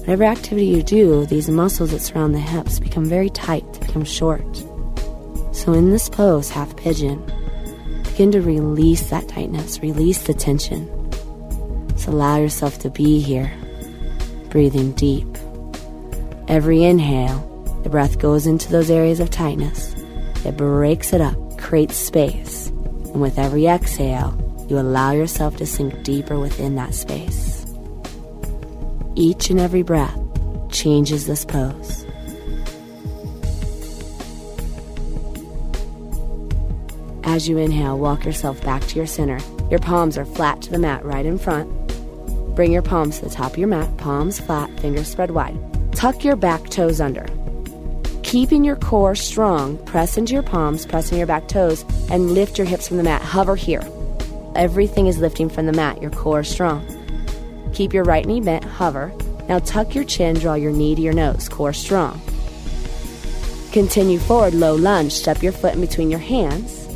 Whatever 0.00 0.24
activity 0.24 0.66
you 0.66 0.82
do, 0.82 1.26
these 1.26 1.48
muscles 1.48 1.90
that 1.92 2.00
surround 2.00 2.34
the 2.34 2.38
hips 2.38 2.78
become 2.78 3.06
very 3.06 3.30
tight, 3.30 3.64
become 3.80 4.04
short. 4.04 4.56
So 5.52 5.64
So, 5.64 5.72
in 5.72 5.88
this 5.88 6.10
pose, 6.10 6.50
half 6.50 6.76
pigeon, 6.76 7.24
begin 8.02 8.30
to 8.32 8.42
release 8.42 9.08
that 9.08 9.26
tightness, 9.28 9.80
release 9.80 10.24
the 10.24 10.34
tension. 10.34 11.03
Allow 12.06 12.36
yourself 12.36 12.78
to 12.80 12.90
be 12.90 13.20
here, 13.20 13.50
breathing 14.50 14.92
deep. 14.92 15.26
Every 16.48 16.84
inhale, 16.84 17.40
the 17.82 17.88
breath 17.88 18.18
goes 18.18 18.46
into 18.46 18.70
those 18.70 18.90
areas 18.90 19.20
of 19.20 19.30
tightness, 19.30 19.94
it 20.44 20.56
breaks 20.56 21.12
it 21.12 21.20
up, 21.20 21.36
creates 21.58 21.96
space. 21.96 22.68
And 22.68 23.20
with 23.20 23.38
every 23.38 23.66
exhale, 23.66 24.38
you 24.68 24.78
allow 24.78 25.12
yourself 25.12 25.56
to 25.56 25.66
sink 25.66 26.02
deeper 26.02 26.38
within 26.38 26.74
that 26.74 26.94
space. 26.94 27.66
Each 29.14 29.50
and 29.50 29.60
every 29.60 29.82
breath 29.82 30.18
changes 30.70 31.26
this 31.26 31.44
pose. 31.44 32.04
As 37.24 37.48
you 37.48 37.58
inhale, 37.58 37.98
walk 37.98 38.24
yourself 38.24 38.62
back 38.62 38.82
to 38.88 38.96
your 38.96 39.06
center. 39.06 39.38
Your 39.70 39.80
palms 39.80 40.18
are 40.18 40.24
flat 40.24 40.60
to 40.62 40.70
the 40.70 40.78
mat 40.78 41.04
right 41.04 41.24
in 41.24 41.38
front. 41.38 41.83
Bring 42.54 42.70
your 42.70 42.82
palms 42.82 43.18
to 43.18 43.24
the 43.24 43.34
top 43.34 43.52
of 43.52 43.58
your 43.58 43.68
mat, 43.68 43.96
palms 43.96 44.38
flat, 44.38 44.70
fingers 44.78 45.08
spread 45.08 45.32
wide. 45.32 45.58
Tuck 45.92 46.24
your 46.24 46.36
back 46.36 46.70
toes 46.70 47.00
under. 47.00 47.26
Keeping 48.22 48.64
your 48.64 48.76
core 48.76 49.14
strong, 49.14 49.76
press 49.86 50.16
into 50.16 50.34
your 50.34 50.42
palms, 50.42 50.86
press 50.86 51.10
in 51.10 51.18
your 51.18 51.26
back 51.26 51.48
toes, 51.48 51.84
and 52.10 52.32
lift 52.32 52.56
your 52.56 52.66
hips 52.66 52.88
from 52.88 52.96
the 52.96 53.02
mat. 53.02 53.22
Hover 53.22 53.56
here. 53.56 53.82
Everything 54.54 55.08
is 55.08 55.18
lifting 55.18 55.48
from 55.48 55.66
the 55.66 55.72
mat. 55.72 56.00
Your 56.00 56.12
core 56.12 56.40
is 56.40 56.48
strong. 56.48 56.86
Keep 57.74 57.92
your 57.92 58.04
right 58.04 58.24
knee 58.24 58.40
bent, 58.40 58.64
hover. 58.64 59.12
Now 59.48 59.58
tuck 59.58 59.94
your 59.94 60.04
chin, 60.04 60.36
draw 60.36 60.54
your 60.54 60.72
knee 60.72 60.94
to 60.94 61.02
your 61.02 61.12
nose, 61.12 61.48
core 61.48 61.72
strong. 61.72 62.20
Continue 63.72 64.20
forward, 64.20 64.54
low 64.54 64.76
lunge, 64.76 65.12
step 65.12 65.42
your 65.42 65.52
foot 65.52 65.74
in 65.74 65.80
between 65.80 66.08
your 66.08 66.20
hands. 66.20 66.86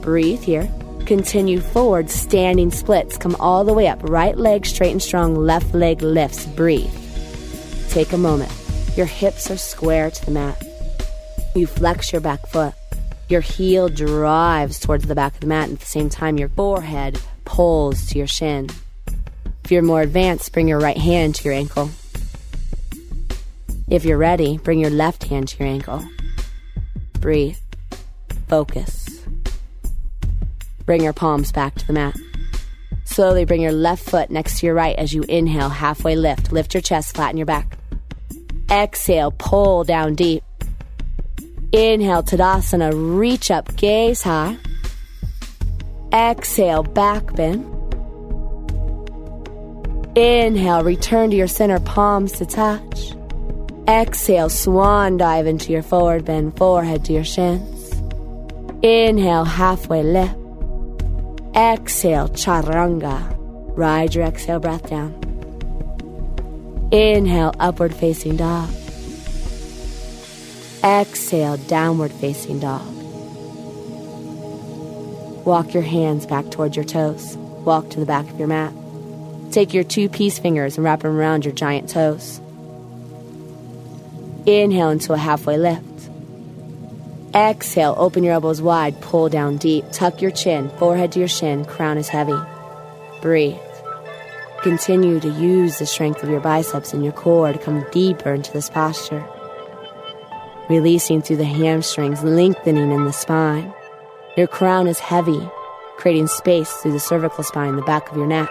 Breathe 0.00 0.42
here. 0.42 0.70
Continue 1.06 1.60
forward, 1.60 2.08
standing 2.08 2.70
splits. 2.70 3.18
Come 3.18 3.36
all 3.36 3.64
the 3.64 3.74
way 3.74 3.88
up. 3.88 4.02
Right 4.02 4.36
leg 4.36 4.64
straight 4.64 4.92
and 4.92 5.02
strong, 5.02 5.34
left 5.34 5.74
leg 5.74 6.00
lifts. 6.02 6.46
Breathe. 6.46 6.90
Take 7.90 8.12
a 8.12 8.18
moment. 8.18 8.52
Your 8.96 9.06
hips 9.06 9.50
are 9.50 9.56
square 9.56 10.10
to 10.10 10.24
the 10.24 10.30
mat. 10.30 10.62
You 11.54 11.66
flex 11.66 12.12
your 12.12 12.20
back 12.20 12.46
foot. 12.46 12.74
Your 13.28 13.40
heel 13.40 13.88
drives 13.88 14.78
towards 14.78 15.06
the 15.06 15.14
back 15.14 15.34
of 15.34 15.40
the 15.40 15.46
mat, 15.46 15.68
and 15.68 15.74
at 15.74 15.80
the 15.80 15.86
same 15.86 16.08
time, 16.08 16.38
your 16.38 16.48
forehead 16.50 17.20
pulls 17.44 18.06
to 18.06 18.18
your 18.18 18.26
shin. 18.26 18.68
If 19.64 19.70
you're 19.70 19.82
more 19.82 20.02
advanced, 20.02 20.52
bring 20.52 20.68
your 20.68 20.80
right 20.80 20.98
hand 20.98 21.34
to 21.36 21.44
your 21.44 21.54
ankle. 21.54 21.90
If 23.88 24.04
you're 24.04 24.18
ready, 24.18 24.58
bring 24.58 24.78
your 24.78 24.90
left 24.90 25.24
hand 25.24 25.48
to 25.48 25.58
your 25.58 25.68
ankle. 25.68 26.02
Breathe. 27.20 27.58
Focus. 28.48 29.01
Bring 30.86 31.02
your 31.02 31.12
palms 31.12 31.52
back 31.52 31.74
to 31.76 31.86
the 31.86 31.92
mat. 31.92 32.16
Slowly 33.04 33.44
bring 33.44 33.60
your 33.60 33.72
left 33.72 34.08
foot 34.08 34.30
next 34.30 34.60
to 34.60 34.66
your 34.66 34.74
right 34.74 34.96
as 34.96 35.12
you 35.12 35.22
inhale, 35.28 35.68
halfway 35.68 36.16
lift. 36.16 36.52
Lift 36.52 36.74
your 36.74 36.80
chest, 36.80 37.14
flatten 37.14 37.36
your 37.36 37.46
back. 37.46 37.76
Exhale, 38.70 39.32
pull 39.32 39.84
down 39.84 40.14
deep. 40.14 40.42
Inhale, 41.72 42.22
Tadasana, 42.22 43.18
reach 43.18 43.50
up, 43.50 43.76
gaze 43.76 44.22
high. 44.22 44.56
Exhale, 46.12 46.82
back 46.82 47.34
bend. 47.34 47.64
Inhale, 50.16 50.82
return 50.84 51.30
to 51.30 51.36
your 51.36 51.48
center, 51.48 51.80
palms 51.80 52.32
to 52.32 52.46
touch. 52.46 53.12
Exhale, 53.88 54.48
swan 54.50 55.16
dive 55.16 55.46
into 55.46 55.72
your 55.72 55.82
forward 55.82 56.24
bend, 56.24 56.56
forehead 56.56 57.04
to 57.06 57.12
your 57.12 57.24
shins. 57.24 57.92
Inhale, 58.82 59.44
halfway 59.44 60.02
lift. 60.02 60.41
Exhale, 61.54 62.28
chaturanga. 62.28 63.36
Ride 63.76 64.14
your 64.14 64.24
exhale 64.24 64.58
breath 64.58 64.88
down. 64.88 65.12
Inhale, 66.90 67.52
upward 67.60 67.94
facing 67.94 68.36
dog. 68.36 68.70
Exhale, 70.82 71.58
downward 71.58 72.10
facing 72.10 72.58
dog. 72.58 72.86
Walk 75.44 75.74
your 75.74 75.82
hands 75.82 76.24
back 76.24 76.50
towards 76.50 76.74
your 76.74 76.86
toes. 76.86 77.36
Walk 77.66 77.90
to 77.90 78.00
the 78.00 78.06
back 78.06 78.30
of 78.30 78.38
your 78.38 78.48
mat. 78.48 78.72
Take 79.50 79.74
your 79.74 79.84
two 79.84 80.08
peace 80.08 80.38
fingers 80.38 80.78
and 80.78 80.84
wrap 80.84 81.00
them 81.00 81.14
around 81.14 81.44
your 81.44 81.52
giant 81.52 81.90
toes. 81.90 82.40
Inhale 84.46 84.88
into 84.88 85.12
a 85.12 85.18
halfway 85.18 85.58
lift. 85.58 85.91
Exhale, 87.34 87.94
open 87.96 88.22
your 88.22 88.34
elbows 88.34 88.60
wide, 88.60 89.00
pull 89.00 89.30
down 89.30 89.56
deep, 89.56 89.86
tuck 89.90 90.20
your 90.20 90.30
chin, 90.30 90.68
forehead 90.78 91.12
to 91.12 91.18
your 91.18 91.28
shin, 91.28 91.64
crown 91.64 91.96
is 91.96 92.08
heavy. 92.08 92.36
Breathe. 93.22 93.56
Continue 94.62 95.18
to 95.18 95.28
use 95.28 95.78
the 95.78 95.86
strength 95.86 96.22
of 96.22 96.28
your 96.28 96.40
biceps 96.40 96.92
and 96.92 97.02
your 97.02 97.14
core 97.14 97.52
to 97.52 97.58
come 97.58 97.86
deeper 97.90 98.34
into 98.34 98.52
this 98.52 98.68
posture. 98.68 99.24
Releasing 100.68 101.22
through 101.22 101.38
the 101.38 101.44
hamstrings, 101.44 102.22
lengthening 102.22 102.92
in 102.92 103.04
the 103.04 103.12
spine. 103.12 103.72
Your 104.36 104.46
crown 104.46 104.86
is 104.86 104.98
heavy, 104.98 105.40
creating 105.96 106.26
space 106.26 106.70
through 106.70 106.92
the 106.92 107.00
cervical 107.00 107.44
spine, 107.44 107.76
the 107.76 107.82
back 107.82 108.10
of 108.10 108.16
your 108.16 108.26
neck. 108.26 108.50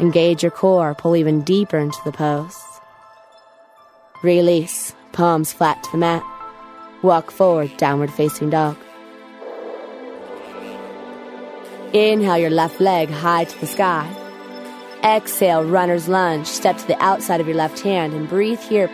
Engage 0.00 0.42
your 0.42 0.52
core, 0.52 0.94
pull 0.94 1.14
even 1.14 1.42
deeper 1.42 1.78
into 1.78 1.98
the 2.04 2.12
pose. 2.12 2.58
Release, 4.22 4.94
palms 5.12 5.52
flat 5.52 5.82
to 5.84 5.92
the 5.92 5.98
mat. 5.98 6.24
Walk 7.02 7.30
forward, 7.30 7.76
downward 7.76 8.12
facing 8.12 8.50
dog. 8.50 8.76
Inhale 11.92 12.38
your 12.38 12.50
left 12.50 12.80
leg 12.80 13.08
high 13.08 13.44
to 13.44 13.60
the 13.60 13.66
sky. 13.66 14.12
Exhale, 15.04 15.64
runner's 15.64 16.08
lunge. 16.08 16.46
Step 16.48 16.76
to 16.76 16.86
the 16.86 17.00
outside 17.02 17.40
of 17.40 17.46
your 17.46 17.56
left 17.56 17.78
hand 17.80 18.14
and 18.14 18.28
breathe 18.28 18.60
here. 18.60 18.90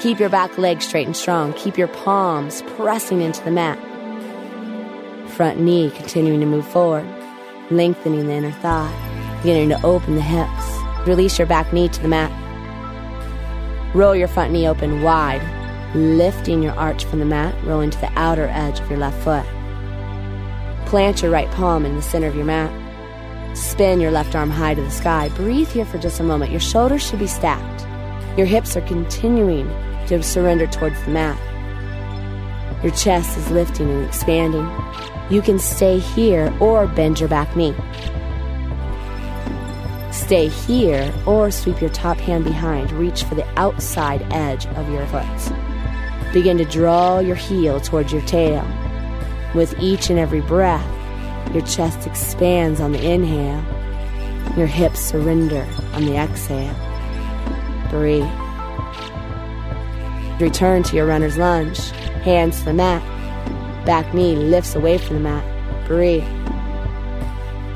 Keep 0.00 0.18
your 0.18 0.28
back 0.28 0.58
leg 0.58 0.82
straight 0.82 1.06
and 1.06 1.16
strong. 1.16 1.52
Keep 1.52 1.78
your 1.78 1.88
palms 1.88 2.62
pressing 2.76 3.20
into 3.20 3.42
the 3.44 3.52
mat. 3.52 3.78
Front 5.30 5.60
knee 5.60 5.92
continuing 5.92 6.40
to 6.40 6.46
move 6.46 6.66
forward, 6.66 7.06
lengthening 7.70 8.26
the 8.26 8.32
inner 8.32 8.50
thigh, 8.50 9.38
beginning 9.42 9.68
to 9.68 9.86
open 9.86 10.16
the 10.16 10.20
hips. 10.20 11.08
Release 11.08 11.38
your 11.38 11.46
back 11.46 11.72
knee 11.72 11.88
to 11.88 12.02
the 12.02 12.08
mat. 12.08 12.32
Roll 13.94 14.16
your 14.16 14.28
front 14.28 14.52
knee 14.52 14.66
open 14.68 15.02
wide, 15.02 15.40
lifting 15.94 16.62
your 16.62 16.74
arch 16.74 17.04
from 17.04 17.20
the 17.20 17.24
mat, 17.24 17.54
rolling 17.64 17.90
to 17.90 18.00
the 18.00 18.10
outer 18.18 18.48
edge 18.48 18.80
of 18.80 18.90
your 18.90 18.98
left 18.98 19.22
foot. 19.22 19.46
Plant 20.86 21.22
your 21.22 21.30
right 21.30 21.50
palm 21.52 21.86
in 21.86 21.96
the 21.96 22.02
center 22.02 22.26
of 22.26 22.36
your 22.36 22.44
mat. 22.44 22.70
Spin 23.56 24.00
your 24.00 24.10
left 24.10 24.34
arm 24.34 24.50
high 24.50 24.74
to 24.74 24.82
the 24.82 24.90
sky. 24.90 25.28
Breathe 25.30 25.68
here 25.68 25.84
for 25.84 25.98
just 25.98 26.20
a 26.20 26.24
moment. 26.24 26.50
Your 26.50 26.60
shoulders 26.60 27.06
should 27.06 27.20
be 27.20 27.26
stacked. 27.26 27.82
Your 28.36 28.46
hips 28.46 28.76
are 28.76 28.80
continuing 28.82 29.68
to 30.08 30.22
surrender 30.22 30.66
towards 30.66 31.00
the 31.04 31.10
mat. 31.10 31.38
Your 32.82 32.92
chest 32.92 33.38
is 33.38 33.50
lifting 33.50 33.88
and 33.88 34.04
expanding. 34.04 34.68
You 35.30 35.40
can 35.40 35.58
stay 35.58 36.00
here 36.00 36.52
or 36.60 36.86
bend 36.86 37.20
your 37.20 37.28
back 37.28 37.56
knee. 37.56 37.74
Stay 40.12 40.48
here 40.48 41.12
or 41.26 41.50
sweep 41.50 41.80
your 41.80 41.90
top 41.90 42.18
hand 42.18 42.44
behind. 42.44 42.92
Reach 42.92 43.24
for 43.24 43.34
the 43.34 43.46
outside 43.58 44.26
edge 44.32 44.66
of 44.66 44.90
your 44.90 45.06
foot. 45.06 45.63
Begin 46.34 46.58
to 46.58 46.64
draw 46.64 47.20
your 47.20 47.36
heel 47.36 47.80
towards 47.80 48.12
your 48.12 48.22
tail. 48.22 48.66
With 49.54 49.72
each 49.78 50.10
and 50.10 50.18
every 50.18 50.40
breath, 50.40 50.84
your 51.54 51.64
chest 51.64 52.08
expands 52.08 52.80
on 52.80 52.90
the 52.90 53.08
inhale. 53.08 53.62
Your 54.56 54.66
hips 54.66 54.98
surrender 54.98 55.64
on 55.92 56.06
the 56.06 56.16
exhale. 56.16 56.74
Breathe. 57.88 58.28
Return 60.40 60.82
to 60.82 60.96
your 60.96 61.06
runner's 61.06 61.38
lunge. 61.38 61.90
Hands 62.24 62.58
to 62.58 62.64
the 62.64 62.74
mat. 62.74 63.00
Back 63.86 64.12
knee 64.12 64.34
lifts 64.34 64.74
away 64.74 64.98
from 64.98 65.14
the 65.14 65.22
mat. 65.22 65.86
Breathe. 65.86 66.26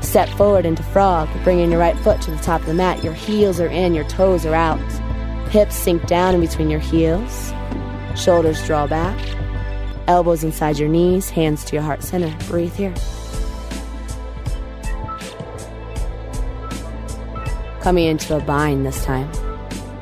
Step 0.03 0.27
forward 0.31 0.65
into 0.65 0.83
frog, 0.83 1.29
bringing 1.45 1.71
your 1.71 1.79
right 1.79 1.97
foot 1.99 2.21
to 2.23 2.31
the 2.31 2.43
top 2.43 2.59
of 2.59 2.67
the 2.67 2.73
mat. 2.73 3.05
Your 3.05 3.13
heels 3.13 3.61
are 3.61 3.67
in, 3.67 3.93
your 3.93 4.07
toes 4.09 4.45
are 4.45 4.53
out. 4.53 4.81
Hips 5.49 5.77
sink 5.77 6.05
down 6.07 6.35
in 6.35 6.41
between 6.41 6.69
your 6.69 6.81
heels. 6.81 7.53
Shoulders 8.19 8.65
draw 8.65 8.85
back. 8.85 9.17
Elbows 10.07 10.43
inside 10.43 10.77
your 10.77 10.89
knees, 10.89 11.29
hands 11.29 11.63
to 11.65 11.75
your 11.75 11.83
heart 11.83 12.03
center. 12.03 12.35
Breathe 12.47 12.75
here. 12.75 12.93
Coming 17.81 18.07
into 18.07 18.35
a 18.35 18.41
bind 18.41 18.85
this 18.85 19.05
time. 19.05 19.31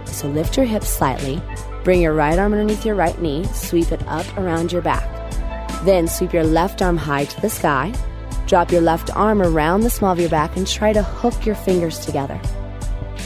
So 0.06 0.28
lift 0.28 0.58
your 0.58 0.66
hips 0.66 0.90
slightly. 0.90 1.42
Bring 1.84 2.02
your 2.02 2.14
right 2.16 2.40
arm 2.40 2.54
underneath 2.54 2.86
your 2.86 2.96
right 2.96 3.22
knee. 3.22 3.46
Sweep 3.54 3.92
it 3.92 4.02
up 4.08 4.26
around 4.36 4.72
your 4.72 4.82
back. 4.82 5.06
Then 5.84 6.08
sweep 6.08 6.34
your 6.34 6.44
left 6.44 6.82
arm 6.82 6.98
high 6.98 7.26
to 7.26 7.42
the 7.42 7.52
sky. 7.52 7.94
Drop 8.48 8.72
your 8.72 8.82
left 8.82 9.16
arm 9.16 9.44
around 9.44 9.82
the 9.82 9.92
small 9.92 10.14
of 10.14 10.20
your 10.20 10.30
back 10.30 10.58
and 10.58 10.66
try 10.66 10.92
to 10.92 11.04
hook 11.04 11.46
your 11.46 11.56
fingers 11.56 12.00
together. 12.00 12.42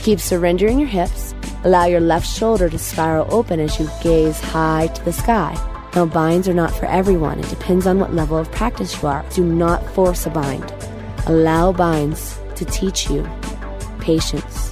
Keep 0.04 0.20
surrendering 0.20 0.80
your 0.80 0.90
hips. 0.90 1.31
Allow 1.64 1.86
your 1.86 2.00
left 2.00 2.28
shoulder 2.28 2.70
to 2.70 2.78
spiral 2.78 3.28
open 3.34 3.60
as 3.60 3.80
you 3.80 3.90
gaze 4.02 4.40
high 4.40 4.88
to 4.88 5.06
the 5.06 5.14
sky. 5.14 5.54
Now, 5.96 6.06
binds 6.06 6.48
are 6.48 6.54
not 6.54 6.74
for 6.74 6.86
everyone. 6.86 7.40
It 7.40 7.50
depends 7.50 7.86
on 7.86 8.00
what 8.00 8.14
level 8.14 8.38
of 8.38 8.52
practice 8.52 9.02
you 9.02 9.08
are. 9.08 9.26
Do 9.34 9.44
not 9.44 9.86
force 9.94 10.26
a 10.26 10.30
bind. 10.30 10.74
Allow 11.28 11.74
binds 11.74 12.40
to 12.56 12.66
teach 12.66 13.10
you 13.10 13.28
patience, 14.00 14.72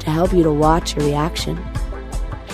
to 0.00 0.10
help 0.10 0.32
you 0.32 0.42
to 0.42 0.52
watch 0.52 0.96
your 0.96 1.06
reaction. 1.06 1.58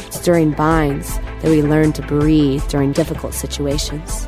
It's 0.06 0.20
during 0.20 0.50
binds 0.52 1.16
that 1.16 1.44
we 1.44 1.62
learn 1.62 1.92
to 1.94 2.02
breathe 2.02 2.66
during 2.68 2.92
difficult 2.92 3.32
situations. 3.32 4.26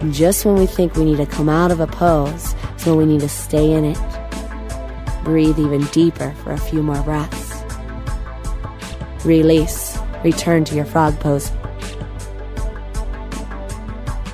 And 0.00 0.14
just 0.14 0.44
when 0.44 0.54
we 0.54 0.66
think 0.66 0.94
we 0.94 1.04
need 1.04 1.18
to 1.18 1.26
come 1.26 1.48
out 1.48 1.70
of 1.70 1.80
a 1.80 1.86
pose, 1.86 2.54
when 2.86 2.96
we 2.96 3.06
need 3.06 3.20
to 3.20 3.28
stay 3.28 3.72
in 3.72 3.84
it. 3.84 3.98
Breathe 5.24 5.58
even 5.58 5.84
deeper 5.86 6.32
for 6.42 6.52
a 6.52 6.58
few 6.58 6.82
more 6.82 7.02
breaths. 7.02 7.39
Release. 9.24 9.98
Return 10.24 10.64
to 10.64 10.74
your 10.74 10.84
frog 10.84 11.18
pose. 11.20 11.50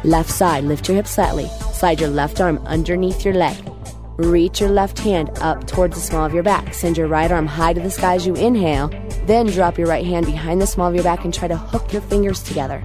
Left 0.04 0.30
side, 0.30 0.64
lift 0.64 0.88
your 0.88 0.96
hips 0.96 1.10
slightly. 1.10 1.48
Slide 1.72 2.00
your 2.00 2.10
left 2.10 2.40
arm 2.40 2.58
underneath 2.66 3.24
your 3.24 3.34
leg. 3.34 3.56
Reach 4.16 4.60
your 4.60 4.70
left 4.70 4.98
hand 5.00 5.30
up 5.40 5.66
towards 5.66 5.96
the 5.96 6.00
small 6.00 6.24
of 6.24 6.32
your 6.32 6.42
back. 6.42 6.72
Send 6.72 6.96
your 6.96 7.08
right 7.08 7.30
arm 7.30 7.46
high 7.46 7.72
to 7.72 7.80
the 7.80 7.90
sky 7.90 8.14
as 8.14 8.26
you 8.26 8.34
inhale. 8.34 8.88
Then 9.26 9.46
drop 9.46 9.76
your 9.76 9.88
right 9.88 10.06
hand 10.06 10.26
behind 10.26 10.62
the 10.62 10.66
small 10.66 10.88
of 10.88 10.94
your 10.94 11.04
back 11.04 11.24
and 11.24 11.34
try 11.34 11.48
to 11.48 11.56
hook 11.56 11.92
your 11.92 12.02
fingers 12.02 12.42
together. 12.42 12.82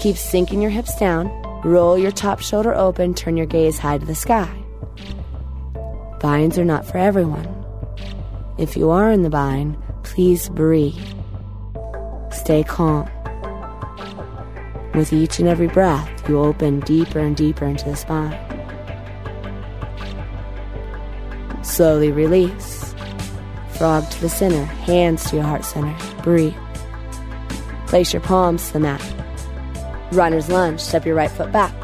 Keep 0.00 0.16
sinking 0.16 0.60
your 0.60 0.70
hips 0.70 0.98
down. 0.98 1.28
Roll 1.64 1.96
your 1.96 2.10
top 2.10 2.40
shoulder 2.40 2.74
open. 2.74 3.14
Turn 3.14 3.36
your 3.36 3.46
gaze 3.46 3.78
high 3.78 3.98
to 3.98 4.04
the 4.04 4.14
sky. 4.14 4.52
Binds 6.20 6.58
are 6.58 6.64
not 6.64 6.84
for 6.84 6.98
everyone. 6.98 7.46
If 8.58 8.76
you 8.76 8.90
are 8.90 9.10
in 9.10 9.22
the 9.22 9.30
bind, 9.30 9.76
please 10.02 10.48
breathe. 10.48 10.98
Stay 12.38 12.62
calm. 12.62 13.10
With 14.94 15.12
each 15.12 15.40
and 15.40 15.48
every 15.48 15.66
breath, 15.66 16.08
you 16.28 16.38
open 16.38 16.80
deeper 16.80 17.18
and 17.18 17.36
deeper 17.36 17.66
into 17.66 17.84
the 17.84 17.96
spine. 17.96 18.38
Slowly 21.64 22.12
release. 22.12 22.94
Frog 23.72 24.08
to 24.10 24.20
the 24.20 24.28
center, 24.28 24.64
hands 24.64 25.28
to 25.28 25.36
your 25.36 25.44
heart 25.44 25.64
center. 25.64 25.94
Breathe. 26.22 26.54
Place 27.88 28.12
your 28.12 28.22
palms 28.22 28.68
to 28.68 28.74
the 28.74 28.80
mat. 28.80 29.02
Runner's 30.12 30.48
lunge, 30.48 30.80
step 30.80 31.04
your 31.04 31.16
right 31.16 31.30
foot 31.30 31.50
back. 31.52 31.74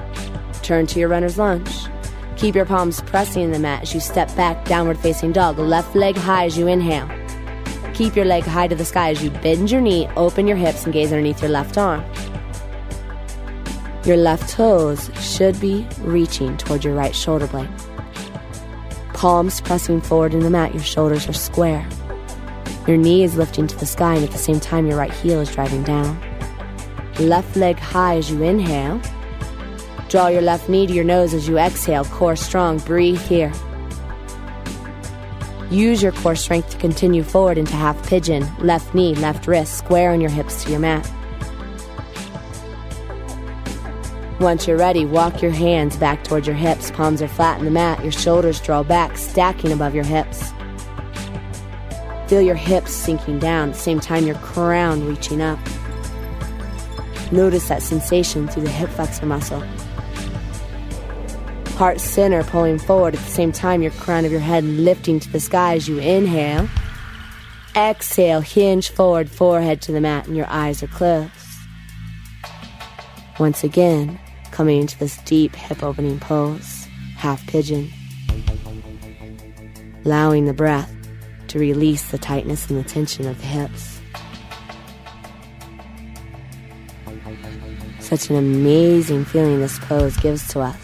Turn 0.62 0.87
to 0.87 1.00
your 1.00 1.08
runner's 1.08 1.37
lunge. 1.37 1.88
Keep 2.37 2.54
your 2.54 2.64
palms 2.64 3.02
pressing 3.02 3.42
in 3.42 3.50
the 3.50 3.58
mat 3.58 3.82
as 3.82 3.92
you 3.92 4.00
step 4.00 4.34
back, 4.37 4.64
downward 4.66 4.99
facing 4.99 5.32
dog. 5.32 5.58
Left 5.58 5.94
leg 5.96 6.16
high 6.16 6.46
as 6.46 6.56
you 6.56 6.68
inhale. 6.68 7.08
Keep 7.94 8.16
your 8.16 8.24
leg 8.24 8.42
high 8.42 8.66
to 8.66 8.74
the 8.74 8.84
sky 8.84 9.10
as 9.10 9.22
you 9.22 9.30
bend 9.30 9.70
your 9.70 9.80
knee, 9.80 10.08
open 10.16 10.48
your 10.48 10.56
hips, 10.56 10.84
and 10.84 10.92
gaze 10.92 11.12
underneath 11.12 11.40
your 11.40 11.50
left 11.50 11.78
arm. 11.78 12.04
Your 14.04 14.16
left 14.16 14.50
toes 14.50 15.10
should 15.20 15.58
be 15.60 15.86
reaching 16.00 16.56
toward 16.56 16.84
your 16.84 16.94
right 16.94 17.14
shoulder 17.14 17.46
blade. 17.46 17.70
Palms 19.12 19.60
pressing 19.60 20.00
forward 20.00 20.34
in 20.34 20.40
the 20.40 20.50
mat, 20.50 20.74
your 20.74 20.82
shoulders 20.82 21.28
are 21.28 21.32
square. 21.32 21.88
Your 22.88 22.96
knee 22.96 23.22
is 23.22 23.36
lifting 23.36 23.68
to 23.68 23.76
the 23.76 23.86
sky, 23.86 24.16
and 24.16 24.24
at 24.24 24.32
the 24.32 24.38
same 24.38 24.58
time, 24.58 24.88
your 24.88 24.98
right 24.98 25.12
heel 25.12 25.40
is 25.40 25.54
driving 25.54 25.84
down. 25.84 26.20
Left 27.20 27.54
leg 27.54 27.78
high 27.78 28.16
as 28.16 28.28
you 28.28 28.42
inhale. 28.42 29.00
Draw 30.08 30.26
your 30.28 30.42
left 30.42 30.68
knee 30.68 30.88
to 30.88 30.92
your 30.92 31.04
nose 31.04 31.32
as 31.32 31.48
you 31.48 31.58
exhale, 31.58 32.04
core 32.06 32.34
strong. 32.34 32.78
Breathe 32.78 33.20
here. 33.20 33.52
Use 35.71 36.02
your 36.02 36.12
core 36.12 36.37
strength 36.37 36.71
to 36.71 36.78
continue 36.78 37.23
forward 37.23 37.59
into 37.59 37.75
half 37.75 38.06
pigeon, 38.09 38.47
left 38.59 38.94
knee, 38.94 39.14
left 39.14 39.47
wrist, 39.47 39.78
square 39.78 40.12
on 40.12 40.21
your 40.21 40.30
hips 40.30 40.64
to 40.64 40.71
your 40.71 40.80
mat. 40.80 41.11
Once 44.40 44.66
you're 44.66 44.76
ready, 44.76 45.06
walk 45.06 45.40
your 45.40 45.52
hands 45.52 45.97
back 45.97 46.25
towards 46.25 46.47
your 46.47 46.56
hips. 46.56 46.90
Palms 46.90 47.23
are 47.23 47.28
flat 47.28 47.58
in 47.58 47.65
the 47.65 47.71
mat. 47.71 48.02
Your 48.02 48.12
shoulders 48.12 48.60
draw 48.60 48.82
back, 48.82 49.17
stacking 49.17 49.73
above 49.73 49.95
your 49.95 50.04
hips. 50.04 50.52
Feel 52.26 52.43
your 52.43 52.54
hips 52.54 52.91
sinking 52.91 53.38
down, 53.38 53.73
same 53.75 54.00
time 54.00 54.26
your 54.26 54.36
crown 54.36 55.06
reaching 55.06 55.41
up. 55.41 55.58
Notice 57.30 57.69
that 57.69 57.82
sensation 57.82 58.49
through 58.49 58.65
the 58.65 58.71
hip 58.71 58.91
flexor 58.91 59.26
muscle. 59.26 59.62
Heart 61.76 62.00
center 62.00 62.45
pulling 62.45 62.78
forward 62.78 63.15
at 63.15 63.21
the 63.21 63.30
same 63.30 63.50
time 63.50 63.82
your 63.82 63.91
crown 63.93 64.25
of 64.25 64.30
your 64.30 64.41
head 64.41 64.63
lifting 64.63 65.19
to 65.19 65.28
the 65.30 65.41
sky 65.41 65.75
as 65.75 65.89
you 65.89 65.99
inhale. 65.99 66.69
Exhale, 67.75 68.41
hinge 68.41 68.91
forward, 68.91 69.28
forehead 69.28 69.82
to 69.82 69.93
the 69.93 70.00
mat, 70.00 70.28
and 70.28 70.37
your 70.37 70.47
eyes 70.49 70.84
are 70.84 70.87
closed. 70.87 71.32
Once 73.41 73.65
again, 73.65 74.21
coming 74.52 74.82
into 74.82 74.97
this 74.99 75.17
deep 75.25 75.56
hip 75.56 75.82
opening 75.82 76.21
pose, 76.21 76.87
half 77.17 77.45
pigeon. 77.49 77.93
Allowing 80.04 80.45
the 80.45 80.52
breath 80.52 80.95
to 81.49 81.58
release 81.58 82.13
the 82.13 82.19
tightness 82.19 82.71
and 82.71 82.78
the 82.78 82.89
tension 82.89 83.26
of 83.26 83.37
the 83.39 83.47
hips. 83.47 84.00
Such 87.99 88.30
an 88.30 88.37
amazing 88.37 89.25
feeling 89.25 89.58
this 89.58 89.80
pose 89.80 90.17
gives 90.19 90.47
to 90.52 90.60
us. 90.60 90.83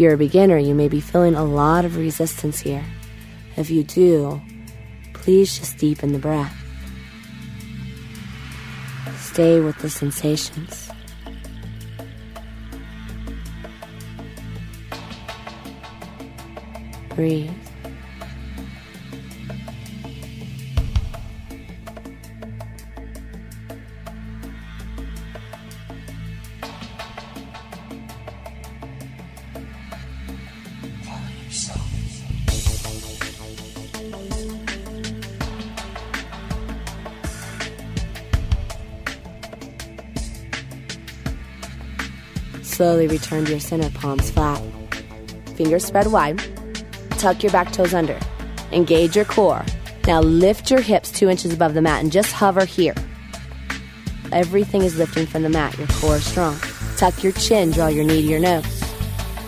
If 0.00 0.04
you're 0.04 0.14
a 0.14 0.16
beginner, 0.16 0.56
you 0.56 0.74
may 0.74 0.88
be 0.88 0.98
feeling 0.98 1.34
a 1.34 1.44
lot 1.44 1.84
of 1.84 1.98
resistance 1.98 2.58
here. 2.58 2.86
If 3.58 3.68
you 3.68 3.84
do, 3.84 4.40
please 5.12 5.58
just 5.58 5.76
deepen 5.76 6.14
the 6.14 6.18
breath. 6.18 6.56
Stay 9.18 9.60
with 9.60 9.76
the 9.80 9.90
sensations. 9.90 10.90
Breathe. 17.10 17.69
Slowly 42.80 43.08
return 43.08 43.44
to 43.44 43.50
your 43.50 43.60
center, 43.60 43.90
palms 43.90 44.30
flat. 44.30 44.58
Fingers 45.54 45.84
spread 45.84 46.06
wide. 46.06 46.42
Tuck 47.18 47.42
your 47.42 47.52
back 47.52 47.74
toes 47.74 47.92
under. 47.92 48.18
Engage 48.72 49.14
your 49.14 49.26
core. 49.26 49.66
Now 50.06 50.22
lift 50.22 50.70
your 50.70 50.80
hips 50.80 51.12
two 51.12 51.28
inches 51.28 51.52
above 51.52 51.74
the 51.74 51.82
mat 51.82 52.02
and 52.02 52.10
just 52.10 52.32
hover 52.32 52.64
here. 52.64 52.94
Everything 54.32 54.80
is 54.80 54.96
lifting 54.96 55.26
from 55.26 55.42
the 55.42 55.50
mat. 55.50 55.76
Your 55.76 55.88
core 55.88 56.16
is 56.16 56.24
strong. 56.24 56.58
Tuck 56.96 57.22
your 57.22 57.32
chin, 57.32 57.70
draw 57.70 57.88
your 57.88 58.04
knee 58.04 58.22
to 58.22 58.26
your 58.26 58.40
nose. 58.40 58.82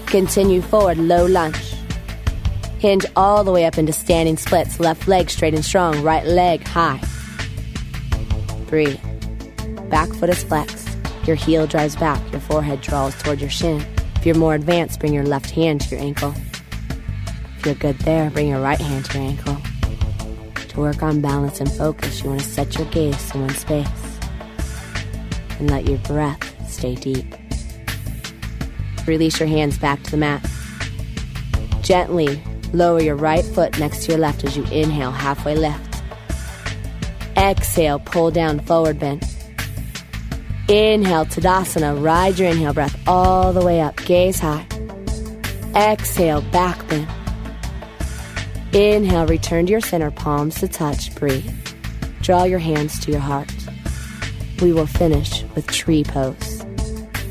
Continue 0.04 0.60
forward, 0.60 0.98
low 0.98 1.24
lunge. 1.24 1.72
Hinge 2.80 3.06
all 3.16 3.44
the 3.44 3.50
way 3.50 3.64
up 3.64 3.78
into 3.78 3.94
standing 3.94 4.36
splits. 4.36 4.78
Left 4.78 5.08
leg 5.08 5.30
straight 5.30 5.54
and 5.54 5.64
strong, 5.64 6.02
right 6.02 6.26
leg 6.26 6.62
high. 6.64 7.00
Breathe. 8.66 9.00
Back 9.88 10.10
foot 10.10 10.28
is 10.28 10.44
flexed. 10.44 10.81
Your 11.26 11.36
heel 11.36 11.66
drives 11.66 11.94
back, 11.94 12.20
your 12.32 12.40
forehead 12.40 12.80
draws 12.80 13.14
toward 13.22 13.40
your 13.40 13.50
shin. 13.50 13.84
If 14.16 14.26
you're 14.26 14.34
more 14.34 14.54
advanced, 14.54 15.00
bring 15.00 15.14
your 15.14 15.24
left 15.24 15.50
hand 15.50 15.80
to 15.82 15.94
your 15.94 16.00
ankle. 16.00 16.34
If 17.58 17.66
you're 17.66 17.74
good 17.76 17.98
there, 18.00 18.28
bring 18.30 18.48
your 18.48 18.60
right 18.60 18.80
hand 18.80 19.04
to 19.06 19.18
your 19.18 19.28
ankle. 19.28 19.56
To 20.68 20.80
work 20.80 21.02
on 21.02 21.20
balance 21.20 21.60
and 21.60 21.70
focus, 21.70 22.22
you 22.22 22.30
want 22.30 22.40
to 22.40 22.46
set 22.46 22.76
your 22.76 22.86
gaze 22.86 23.34
in 23.34 23.42
one 23.42 23.50
space 23.50 24.18
and 25.58 25.70
let 25.70 25.88
your 25.88 25.98
breath 25.98 26.68
stay 26.68 26.96
deep. 26.96 27.26
Release 29.06 29.38
your 29.38 29.48
hands 29.48 29.78
back 29.78 30.02
to 30.02 30.10
the 30.10 30.16
mat. 30.16 30.44
Gently 31.82 32.42
lower 32.72 33.00
your 33.00 33.16
right 33.16 33.44
foot 33.44 33.78
next 33.78 34.04
to 34.04 34.12
your 34.12 34.18
left 34.18 34.44
as 34.44 34.56
you 34.56 34.64
inhale, 34.64 35.12
halfway 35.12 35.54
lift. 35.54 36.02
Exhale, 37.36 37.98
pull 38.00 38.30
down, 38.30 38.58
forward 38.60 38.98
bend. 38.98 39.31
Inhale, 40.72 41.26
Tadasana. 41.26 42.02
Ride 42.02 42.38
your 42.38 42.48
inhale 42.48 42.72
breath 42.72 42.98
all 43.06 43.52
the 43.52 43.62
way 43.62 43.82
up. 43.82 43.94
Gaze 44.06 44.38
high. 44.38 44.66
Exhale, 45.76 46.40
back 46.40 46.88
bend. 46.88 47.06
Inhale, 48.72 49.26
return 49.26 49.66
to 49.66 49.70
your 49.70 49.82
center, 49.82 50.10
palms 50.10 50.60
to 50.60 50.68
touch. 50.68 51.14
Breathe. 51.14 51.52
Draw 52.22 52.44
your 52.44 52.58
hands 52.58 52.98
to 53.00 53.10
your 53.10 53.20
heart. 53.20 53.52
We 54.62 54.72
will 54.72 54.86
finish 54.86 55.44
with 55.54 55.66
tree 55.66 56.04
pose. 56.04 56.64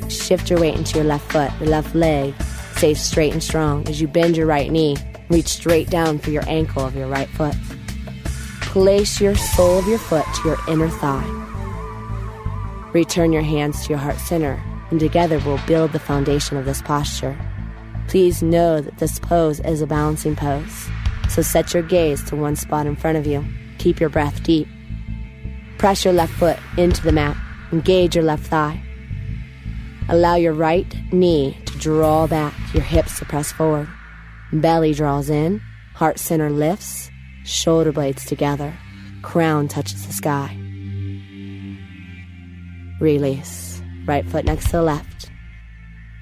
Shift 0.08 0.52
your 0.52 0.60
weight 0.60 0.76
into 0.76 1.00
your 1.00 1.06
left 1.06 1.32
foot, 1.32 1.50
your 1.60 1.70
left 1.70 1.96
leg. 1.96 2.36
Stay 2.76 2.94
straight 2.94 3.34
and 3.34 3.42
strong 3.42 3.88
as 3.88 4.00
you 4.00 4.08
bend 4.08 4.38
your 4.38 4.46
right 4.46 4.70
knee. 4.72 4.98
Reach 5.30 5.48
straight 5.48 5.90
down 5.90 6.20
for 6.20 6.30
your 6.30 6.48
ankle 6.48 6.86
of 6.86 6.96
your 6.96 7.08
right 7.08 7.30
foot. 7.30 7.56
Place 8.62 9.20
your 9.20 9.34
sole 9.34 9.80
of 9.80 9.88
your 9.88 9.98
foot 9.98 10.28
to 10.36 10.50
your 10.50 10.58
inner 10.68 10.90
thigh. 10.90 11.41
Return 12.94 13.32
your 13.32 13.42
hands 13.42 13.84
to 13.84 13.90
your 13.90 14.00
heart 14.00 14.18
center, 14.18 14.62
and 14.90 15.00
together 15.00 15.40
we'll 15.46 15.66
build 15.66 15.94
the 15.94 16.00
foundation 16.00 16.58
of 16.58 16.66
this 16.66 16.82
posture. 16.82 17.38
Please 18.10 18.44
know 18.44 18.82
that 18.82 18.98
this 18.98 19.18
pose 19.18 19.62
is 19.62 19.82
a 19.82 19.88
balancing 19.88 20.36
pose, 20.36 20.90
so 21.30 21.42
set 21.42 21.74
your 21.74 21.84
gaze 21.84 22.22
to 22.26 22.36
one 22.36 22.58
spot 22.58 22.86
in 22.86 22.98
front 22.98 23.18
of 23.18 23.26
you. 23.26 23.46
Keep 23.78 24.02
your 24.02 24.10
breath 24.10 24.44
deep. 24.44 24.68
Press 25.78 26.04
your 26.04 26.14
left 26.14 26.34
foot 26.34 26.60
into 26.78 27.02
the 27.02 27.14
mat. 27.14 27.38
Engage 27.72 28.16
your 28.16 28.26
left 28.26 28.46
thigh. 28.46 28.84
Allow 30.10 30.36
your 30.36 30.54
right 30.54 30.94
knee 31.14 31.58
to 31.66 31.78
draw 31.78 32.28
back, 32.28 32.54
your 32.74 32.84
hips 32.84 33.20
to 33.20 33.26
press 33.26 33.54
forward. 33.54 33.88
Belly 34.52 34.94
draws 34.94 35.30
in, 35.30 35.62
heart 35.94 36.20
center 36.20 36.50
lifts, 36.50 37.10
shoulder 37.46 37.94
blades 37.94 38.26
together, 38.26 38.78
crown 39.22 39.70
touches 39.70 40.06
the 40.06 40.12
sky. 40.12 40.61
Release. 43.02 43.82
Right 44.06 44.26
foot 44.26 44.46
next 44.46 44.66
to 44.66 44.74
the 44.74 44.84
left. 44.84 45.32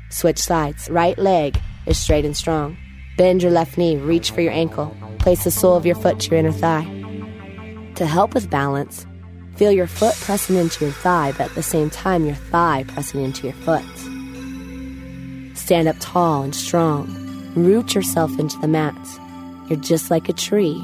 Switch 0.10 0.39
sides. 0.39 0.89
Right 0.89 1.18
leg 1.18 1.60
is 1.86 2.00
straight 2.00 2.24
and 2.24 2.36
strong. 2.36 2.78
Bend 3.18 3.44
your 3.44 3.52
left 3.52 3.78
knee, 3.78 3.98
reach 3.98 4.32
for 4.32 4.39
your 4.39 4.54
ankle. 4.54 4.96
Place 5.20 5.44
the 5.44 5.52
sole 5.52 5.76
of 5.76 5.86
your 5.86 5.96
foot 5.96 6.22
to 6.22 6.32
your 6.32 6.39
inner 6.39 6.54
thigh. 6.54 6.86
To 7.96 8.06
help 8.06 8.34
with 8.34 8.50
balance, 8.50 9.06
feel 9.58 9.74
your 9.74 9.88
foot 9.88 10.15
pressing 10.22 10.56
into 10.56 10.86
your 10.86 10.94
thigh, 10.94 11.34
but 11.34 11.50
at 11.50 11.56
the 11.56 11.62
same 11.62 11.89
time, 11.89 12.26
your 12.26 12.36
thigh 12.36 12.86
pressing 12.88 13.22
into 13.22 13.44
your 13.44 13.58
foot. 13.58 13.84
Stand 15.58 15.89
up 15.89 15.98
tall 16.00 16.44
and 16.44 16.56
strong. 16.56 17.13
Root 17.56 17.94
yourself 17.94 18.39
into 18.39 18.58
the 18.60 18.70
mat. 18.70 18.98
You're 19.70 19.82
just 19.82 20.10
like 20.10 20.30
a 20.30 20.34
tree. 20.34 20.80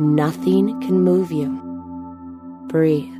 Nothing 0.00 0.80
can 0.80 1.02
move 1.02 1.30
you. 1.30 1.48
Breathe. 2.66 3.15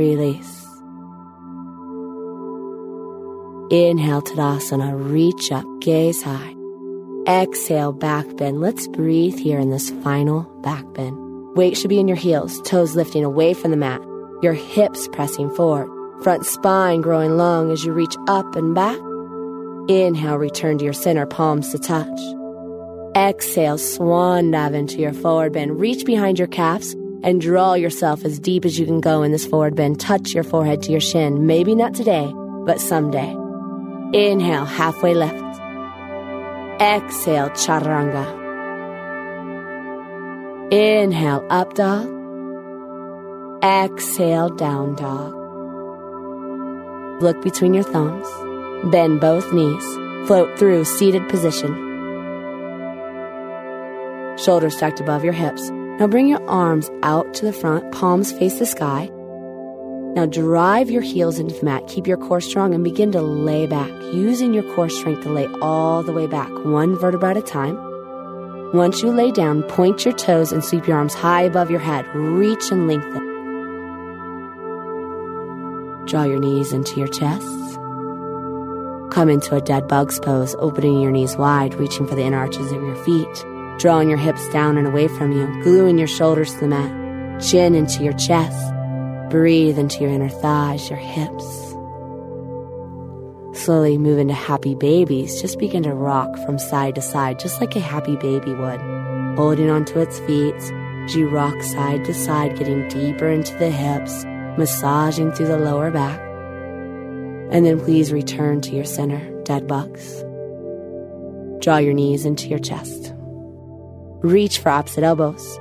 Release. 0.00 0.66
Inhale 3.70 4.22
Tadasana, 4.22 5.12
reach 5.12 5.52
up, 5.52 5.66
gaze 5.82 6.22
high. 6.22 6.54
Exhale, 7.28 7.92
back 7.92 8.24
bend. 8.38 8.62
Let's 8.62 8.88
breathe 8.88 9.38
here 9.38 9.58
in 9.58 9.68
this 9.68 9.90
final 10.02 10.44
back 10.62 10.90
bend. 10.94 11.18
Weight 11.54 11.76
should 11.76 11.90
be 11.90 11.98
in 11.98 12.08
your 12.08 12.16
heels, 12.16 12.62
toes 12.62 12.96
lifting 12.96 13.24
away 13.24 13.52
from 13.52 13.72
the 13.72 13.76
mat, 13.76 14.00
your 14.42 14.54
hips 14.54 15.06
pressing 15.12 15.50
forward, 15.54 15.90
front 16.22 16.46
spine 16.46 17.02
growing 17.02 17.36
long 17.36 17.70
as 17.70 17.84
you 17.84 17.92
reach 17.92 18.16
up 18.26 18.56
and 18.56 18.74
back. 18.74 18.98
Inhale, 19.90 20.38
return 20.38 20.78
to 20.78 20.84
your 20.84 20.94
center, 20.94 21.26
palms 21.26 21.72
to 21.72 21.78
touch. 21.78 22.20
Exhale, 23.14 23.76
swan 23.76 24.50
dive 24.50 24.72
into 24.72 24.96
your 24.96 25.12
forward 25.12 25.52
bend. 25.52 25.78
Reach 25.78 26.06
behind 26.06 26.38
your 26.38 26.48
calves 26.48 26.96
and 27.22 27.40
draw 27.40 27.74
yourself 27.74 28.24
as 28.24 28.38
deep 28.38 28.64
as 28.64 28.78
you 28.78 28.86
can 28.86 29.00
go 29.00 29.22
in 29.22 29.32
this 29.32 29.46
forward 29.46 29.74
bend. 29.74 30.00
Touch 30.00 30.34
your 30.34 30.44
forehead 30.44 30.82
to 30.82 30.90
your 30.92 31.00
shin. 31.00 31.46
Maybe 31.46 31.74
not 31.74 31.94
today, 31.94 32.32
but 32.66 32.80
someday. 32.80 33.36
Inhale, 34.12 34.64
halfway 34.64 35.14
lift. 35.14 35.34
Exhale, 36.80 37.50
chaturanga. 37.50 38.38
Inhale, 40.72 41.44
up 41.50 41.74
dog. 41.74 42.06
Exhale, 43.62 44.48
down 44.48 44.94
dog. 44.94 45.34
Look 47.22 47.42
between 47.42 47.74
your 47.74 47.84
thumbs. 47.84 48.26
Bend 48.90 49.20
both 49.20 49.52
knees. 49.52 49.84
Float 50.26 50.58
through 50.58 50.84
seated 50.84 51.28
position. 51.28 51.74
Shoulders 54.38 54.76
stacked 54.76 55.00
above 55.00 55.22
your 55.22 55.34
hips. 55.34 55.70
Now 56.00 56.06
bring 56.06 56.28
your 56.28 56.42
arms 56.48 56.90
out 57.02 57.34
to 57.34 57.44
the 57.44 57.52
front, 57.52 57.92
palms 57.92 58.32
face 58.32 58.58
the 58.58 58.64
sky. 58.64 59.10
Now 60.14 60.24
drive 60.24 60.90
your 60.90 61.02
heels 61.02 61.38
into 61.38 61.54
the 61.54 61.64
mat. 61.66 61.86
Keep 61.88 62.06
your 62.06 62.16
core 62.16 62.40
strong 62.40 62.72
and 62.72 62.82
begin 62.82 63.12
to 63.12 63.20
lay 63.20 63.66
back, 63.66 63.90
using 64.14 64.54
your 64.54 64.62
core 64.74 64.88
strength 64.88 65.24
to 65.24 65.28
lay 65.28 65.46
all 65.60 66.02
the 66.02 66.14
way 66.14 66.26
back, 66.26 66.48
one 66.64 66.96
vertebra 66.96 67.32
at 67.32 67.36
a 67.36 67.42
time. 67.42 67.76
Once 68.72 69.02
you 69.02 69.10
lay 69.10 69.30
down, 69.30 69.62
point 69.64 70.06
your 70.06 70.14
toes 70.14 70.52
and 70.52 70.64
sweep 70.64 70.86
your 70.86 70.96
arms 70.96 71.12
high 71.12 71.42
above 71.42 71.70
your 71.70 71.80
head. 71.80 72.06
Reach 72.14 72.72
and 72.72 72.88
lengthen. 72.88 73.26
Draw 76.06 76.22
your 76.22 76.40
knees 76.40 76.72
into 76.72 76.98
your 76.98 77.08
chests. 77.08 77.76
Come 79.14 79.28
into 79.28 79.54
a 79.54 79.60
dead 79.60 79.86
bug's 79.86 80.18
pose, 80.18 80.56
opening 80.60 80.98
your 81.02 81.12
knees 81.12 81.36
wide, 81.36 81.74
reaching 81.74 82.06
for 82.06 82.14
the 82.14 82.22
inner 82.22 82.38
arches 82.38 82.72
of 82.72 82.82
your 82.82 82.96
feet. 83.04 83.44
Drawing 83.80 84.10
your 84.10 84.18
hips 84.18 84.46
down 84.50 84.76
and 84.76 84.86
away 84.86 85.08
from 85.08 85.32
you, 85.32 85.46
gluing 85.62 85.96
your 85.96 86.06
shoulders 86.06 86.52
to 86.52 86.60
the 86.60 86.68
mat, 86.68 87.40
chin 87.42 87.74
into 87.74 88.04
your 88.04 88.12
chest. 88.12 88.74
Breathe 89.30 89.78
into 89.78 90.02
your 90.02 90.10
inner 90.10 90.28
thighs, 90.28 90.90
your 90.90 90.98
hips. 90.98 91.46
Slowly 93.58 93.96
move 93.96 94.18
into 94.18 94.34
happy 94.34 94.74
babies. 94.74 95.40
Just 95.40 95.58
begin 95.58 95.82
to 95.84 95.94
rock 95.94 96.28
from 96.44 96.58
side 96.58 96.94
to 96.96 97.00
side, 97.00 97.38
just 97.38 97.58
like 97.58 97.74
a 97.74 97.80
happy 97.80 98.16
baby 98.16 98.52
would. 98.52 98.80
Holding 99.38 99.70
onto 99.70 99.98
its 99.98 100.18
feet 100.20 100.54
as 100.56 101.16
you 101.16 101.30
rock 101.30 101.62
side 101.62 102.04
to 102.04 102.12
side, 102.12 102.58
getting 102.58 102.86
deeper 102.88 103.28
into 103.28 103.54
the 103.56 103.70
hips, 103.70 104.26
massaging 104.58 105.32
through 105.32 105.46
the 105.46 105.58
lower 105.58 105.90
back. 105.90 106.20
And 107.50 107.64
then 107.64 107.80
please 107.80 108.12
return 108.12 108.60
to 108.60 108.76
your 108.76 108.84
center, 108.84 109.20
dead 109.44 109.66
bugs. 109.66 110.22
Draw 111.60 111.78
your 111.78 111.94
knees 111.94 112.26
into 112.26 112.46
your 112.46 112.58
chest. 112.58 113.14
Reach 114.22 114.58
for 114.58 114.68
opposite 114.68 115.04
elbows. 115.04 115.58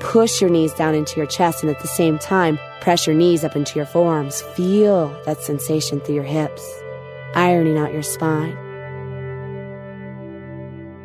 Push 0.00 0.40
your 0.40 0.48
knees 0.50 0.72
down 0.72 0.94
into 0.94 1.16
your 1.16 1.26
chest 1.26 1.62
and 1.62 1.70
at 1.70 1.80
the 1.80 1.88
same 1.88 2.18
time, 2.18 2.58
press 2.80 3.06
your 3.06 3.16
knees 3.16 3.44
up 3.44 3.56
into 3.56 3.76
your 3.76 3.86
forearms. 3.86 4.40
Feel 4.56 5.08
that 5.26 5.42
sensation 5.42 6.00
through 6.00 6.14
your 6.14 6.24
hips, 6.24 6.64
ironing 7.34 7.76
out 7.76 7.92
your 7.92 8.02
spine. 8.02 8.56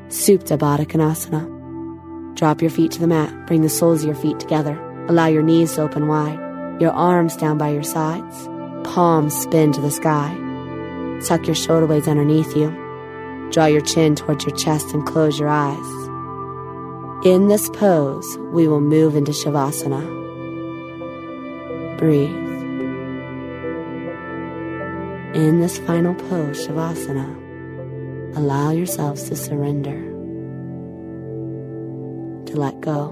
Supta 0.08 0.58
Baddha 0.58 0.86
Konasana. 0.86 2.36
Drop 2.36 2.62
your 2.62 2.70
feet 2.72 2.92
to 2.92 3.00
the 3.00 3.08
mat. 3.08 3.48
Bring 3.48 3.64
the 3.64 3.70
soles 3.70 4.02
of 4.02 4.08
your 4.08 4.16
feet 4.16 4.40
together. 4.40 4.80
Allow 5.08 5.26
your 5.26 5.44
knees 5.44 5.74
to 5.76 5.82
open 5.82 6.08
wide. 6.08 6.40
Your 6.80 6.92
arms 6.92 7.36
down 7.36 7.58
by 7.58 7.70
your 7.70 7.84
sides. 7.84 8.48
Palms 8.88 9.36
spin 9.36 9.74
to 9.74 9.82
the 9.82 9.92
sky. 9.92 10.38
Tuck 11.26 11.46
your 11.48 11.56
shoulder 11.56 11.88
blades 11.88 12.08
underneath 12.08 12.56
you. 12.56 12.70
Draw 13.52 13.66
your 13.66 13.82
chin 13.82 14.16
towards 14.16 14.46
your 14.46 14.56
chest 14.56 14.94
and 14.94 15.06
close 15.06 15.40
your 15.40 15.50
eyes. 15.50 16.03
In 17.26 17.48
this 17.48 17.70
pose, 17.70 18.38
we 18.52 18.68
will 18.68 18.82
move 18.82 19.16
into 19.16 19.32
Shavasana. 19.32 20.02
Breathe. 21.98 22.30
In 25.34 25.62
this 25.62 25.80
final 25.80 26.16
pose, 26.16 26.68
Shavasana, 26.68 28.36
allow 28.36 28.72
yourselves 28.72 29.30
to 29.30 29.38
surrender, 29.38 30.02
to 32.48 32.60
let 32.60 32.82
go, 32.82 33.08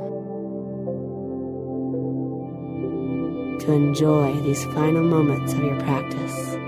to 3.62 3.72
enjoy 3.72 4.34
these 4.42 4.62
final 4.66 5.04
moments 5.04 5.54
of 5.54 5.60
your 5.60 5.80
practice. 5.80 6.61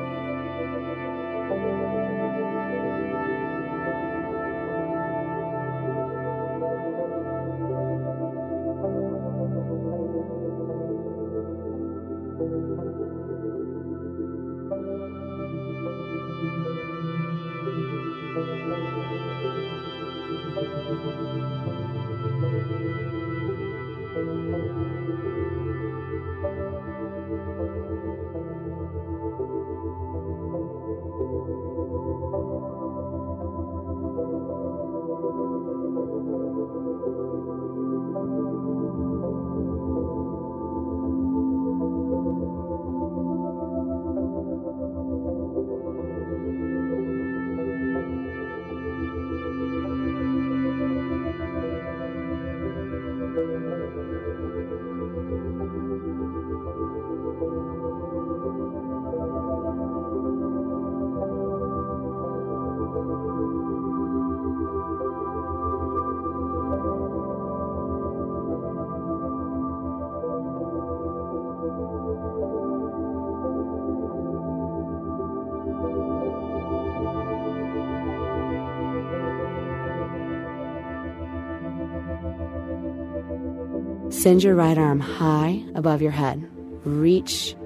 Send 84.23 84.41
your 84.41 84.55
right 84.55 84.77
arm 84.77 85.01
high 85.01 85.61
above 85.75 86.01
your 86.01 86.13
head. 86.13 86.49
Reach 86.85 87.57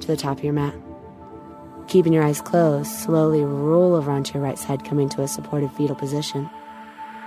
to 0.00 0.06
the 0.06 0.16
top 0.16 0.38
of 0.38 0.44
your 0.44 0.54
mat. 0.54 0.74
Keeping 1.88 2.14
your 2.14 2.24
eyes 2.24 2.40
closed, 2.40 2.90
slowly 2.90 3.44
roll 3.44 3.94
over 3.94 4.10
onto 4.10 4.32
your 4.32 4.42
right 4.42 4.58
side, 4.58 4.82
coming 4.82 5.10
to 5.10 5.20
a 5.20 5.28
supported 5.28 5.70
fetal 5.72 5.94
position. 5.94 6.48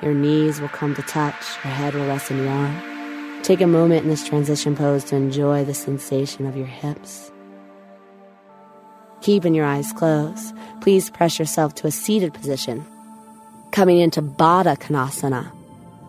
Your 0.01 0.15
knees 0.15 0.59
will 0.59 0.69
come 0.69 0.95
to 0.95 1.03
touch, 1.03 1.35
your 1.63 1.71
head 1.71 1.93
will 1.93 2.07
rest 2.07 2.31
in 2.31 2.37
your 2.37 2.49
arm. 2.49 3.43
Take 3.43 3.61
a 3.61 3.67
moment 3.67 4.05
in 4.05 4.09
this 4.09 4.27
transition 4.27 4.75
pose 4.75 5.03
to 5.03 5.15
enjoy 5.15 5.63
the 5.65 5.75
sensation 5.75 6.47
of 6.47 6.57
your 6.57 6.65
hips. 6.65 7.31
Keeping 9.21 9.53
your 9.53 9.67
eyes 9.67 9.93
closed, 9.93 10.55
please 10.81 11.11
press 11.11 11.37
yourself 11.37 11.75
to 11.75 11.85
a 11.85 11.91
seated 11.91 12.33
position. 12.33 12.83
Coming 13.69 13.99
into 13.99 14.23
Baddha 14.23 14.79
Konasana. 14.79 15.58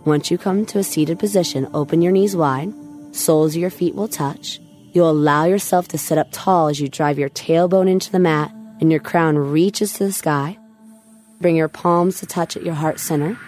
Once 0.06 0.30
you 0.30 0.38
come 0.38 0.64
to 0.64 0.78
a 0.78 0.82
seated 0.82 1.18
position, 1.18 1.68
open 1.74 2.00
your 2.00 2.12
knees 2.12 2.34
wide, 2.34 2.72
soles 3.12 3.54
of 3.54 3.60
your 3.60 3.70
feet 3.70 3.94
will 3.94 4.08
touch. 4.08 4.58
You'll 4.92 5.10
allow 5.10 5.44
yourself 5.44 5.88
to 5.88 5.98
sit 5.98 6.16
up 6.16 6.28
tall 6.32 6.68
as 6.68 6.80
you 6.80 6.88
drive 6.88 7.18
your 7.18 7.28
tailbone 7.28 7.88
into 7.88 8.10
the 8.10 8.18
mat 8.18 8.50
and 8.80 8.90
your 8.90 9.00
crown 9.00 9.36
reaches 9.36 9.92
to 9.94 10.04
the 10.04 10.12
sky. 10.12 10.56
Bring 11.40 11.54
your 11.54 11.68
palms 11.68 12.18
to 12.20 12.26
touch 12.26 12.56
at 12.56 12.64
your 12.64 12.74
heart 12.74 12.98
center. 12.98 13.38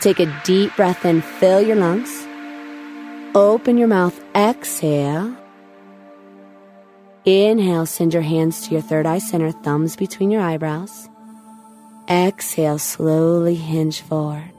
Take 0.00 0.18
a 0.18 0.40
deep 0.44 0.74
breath 0.76 1.04
in, 1.04 1.22
fill 1.22 1.60
your 1.60 1.76
lungs. 1.76 2.26
Open 3.36 3.78
your 3.78 3.88
mouth, 3.88 4.20
exhale. 4.34 5.36
Inhale, 7.24 7.86
send 7.86 8.12
your 8.12 8.22
hands 8.22 8.66
to 8.66 8.72
your 8.72 8.82
third 8.82 9.06
eye 9.06 9.18
center, 9.18 9.52
thumbs 9.52 9.94
between 9.94 10.32
your 10.32 10.40
eyebrows. 10.40 11.08
Exhale, 12.08 12.78
slowly 12.78 13.54
hinge 13.54 14.00
forward. 14.00 14.50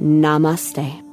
Namaste. 0.00 1.11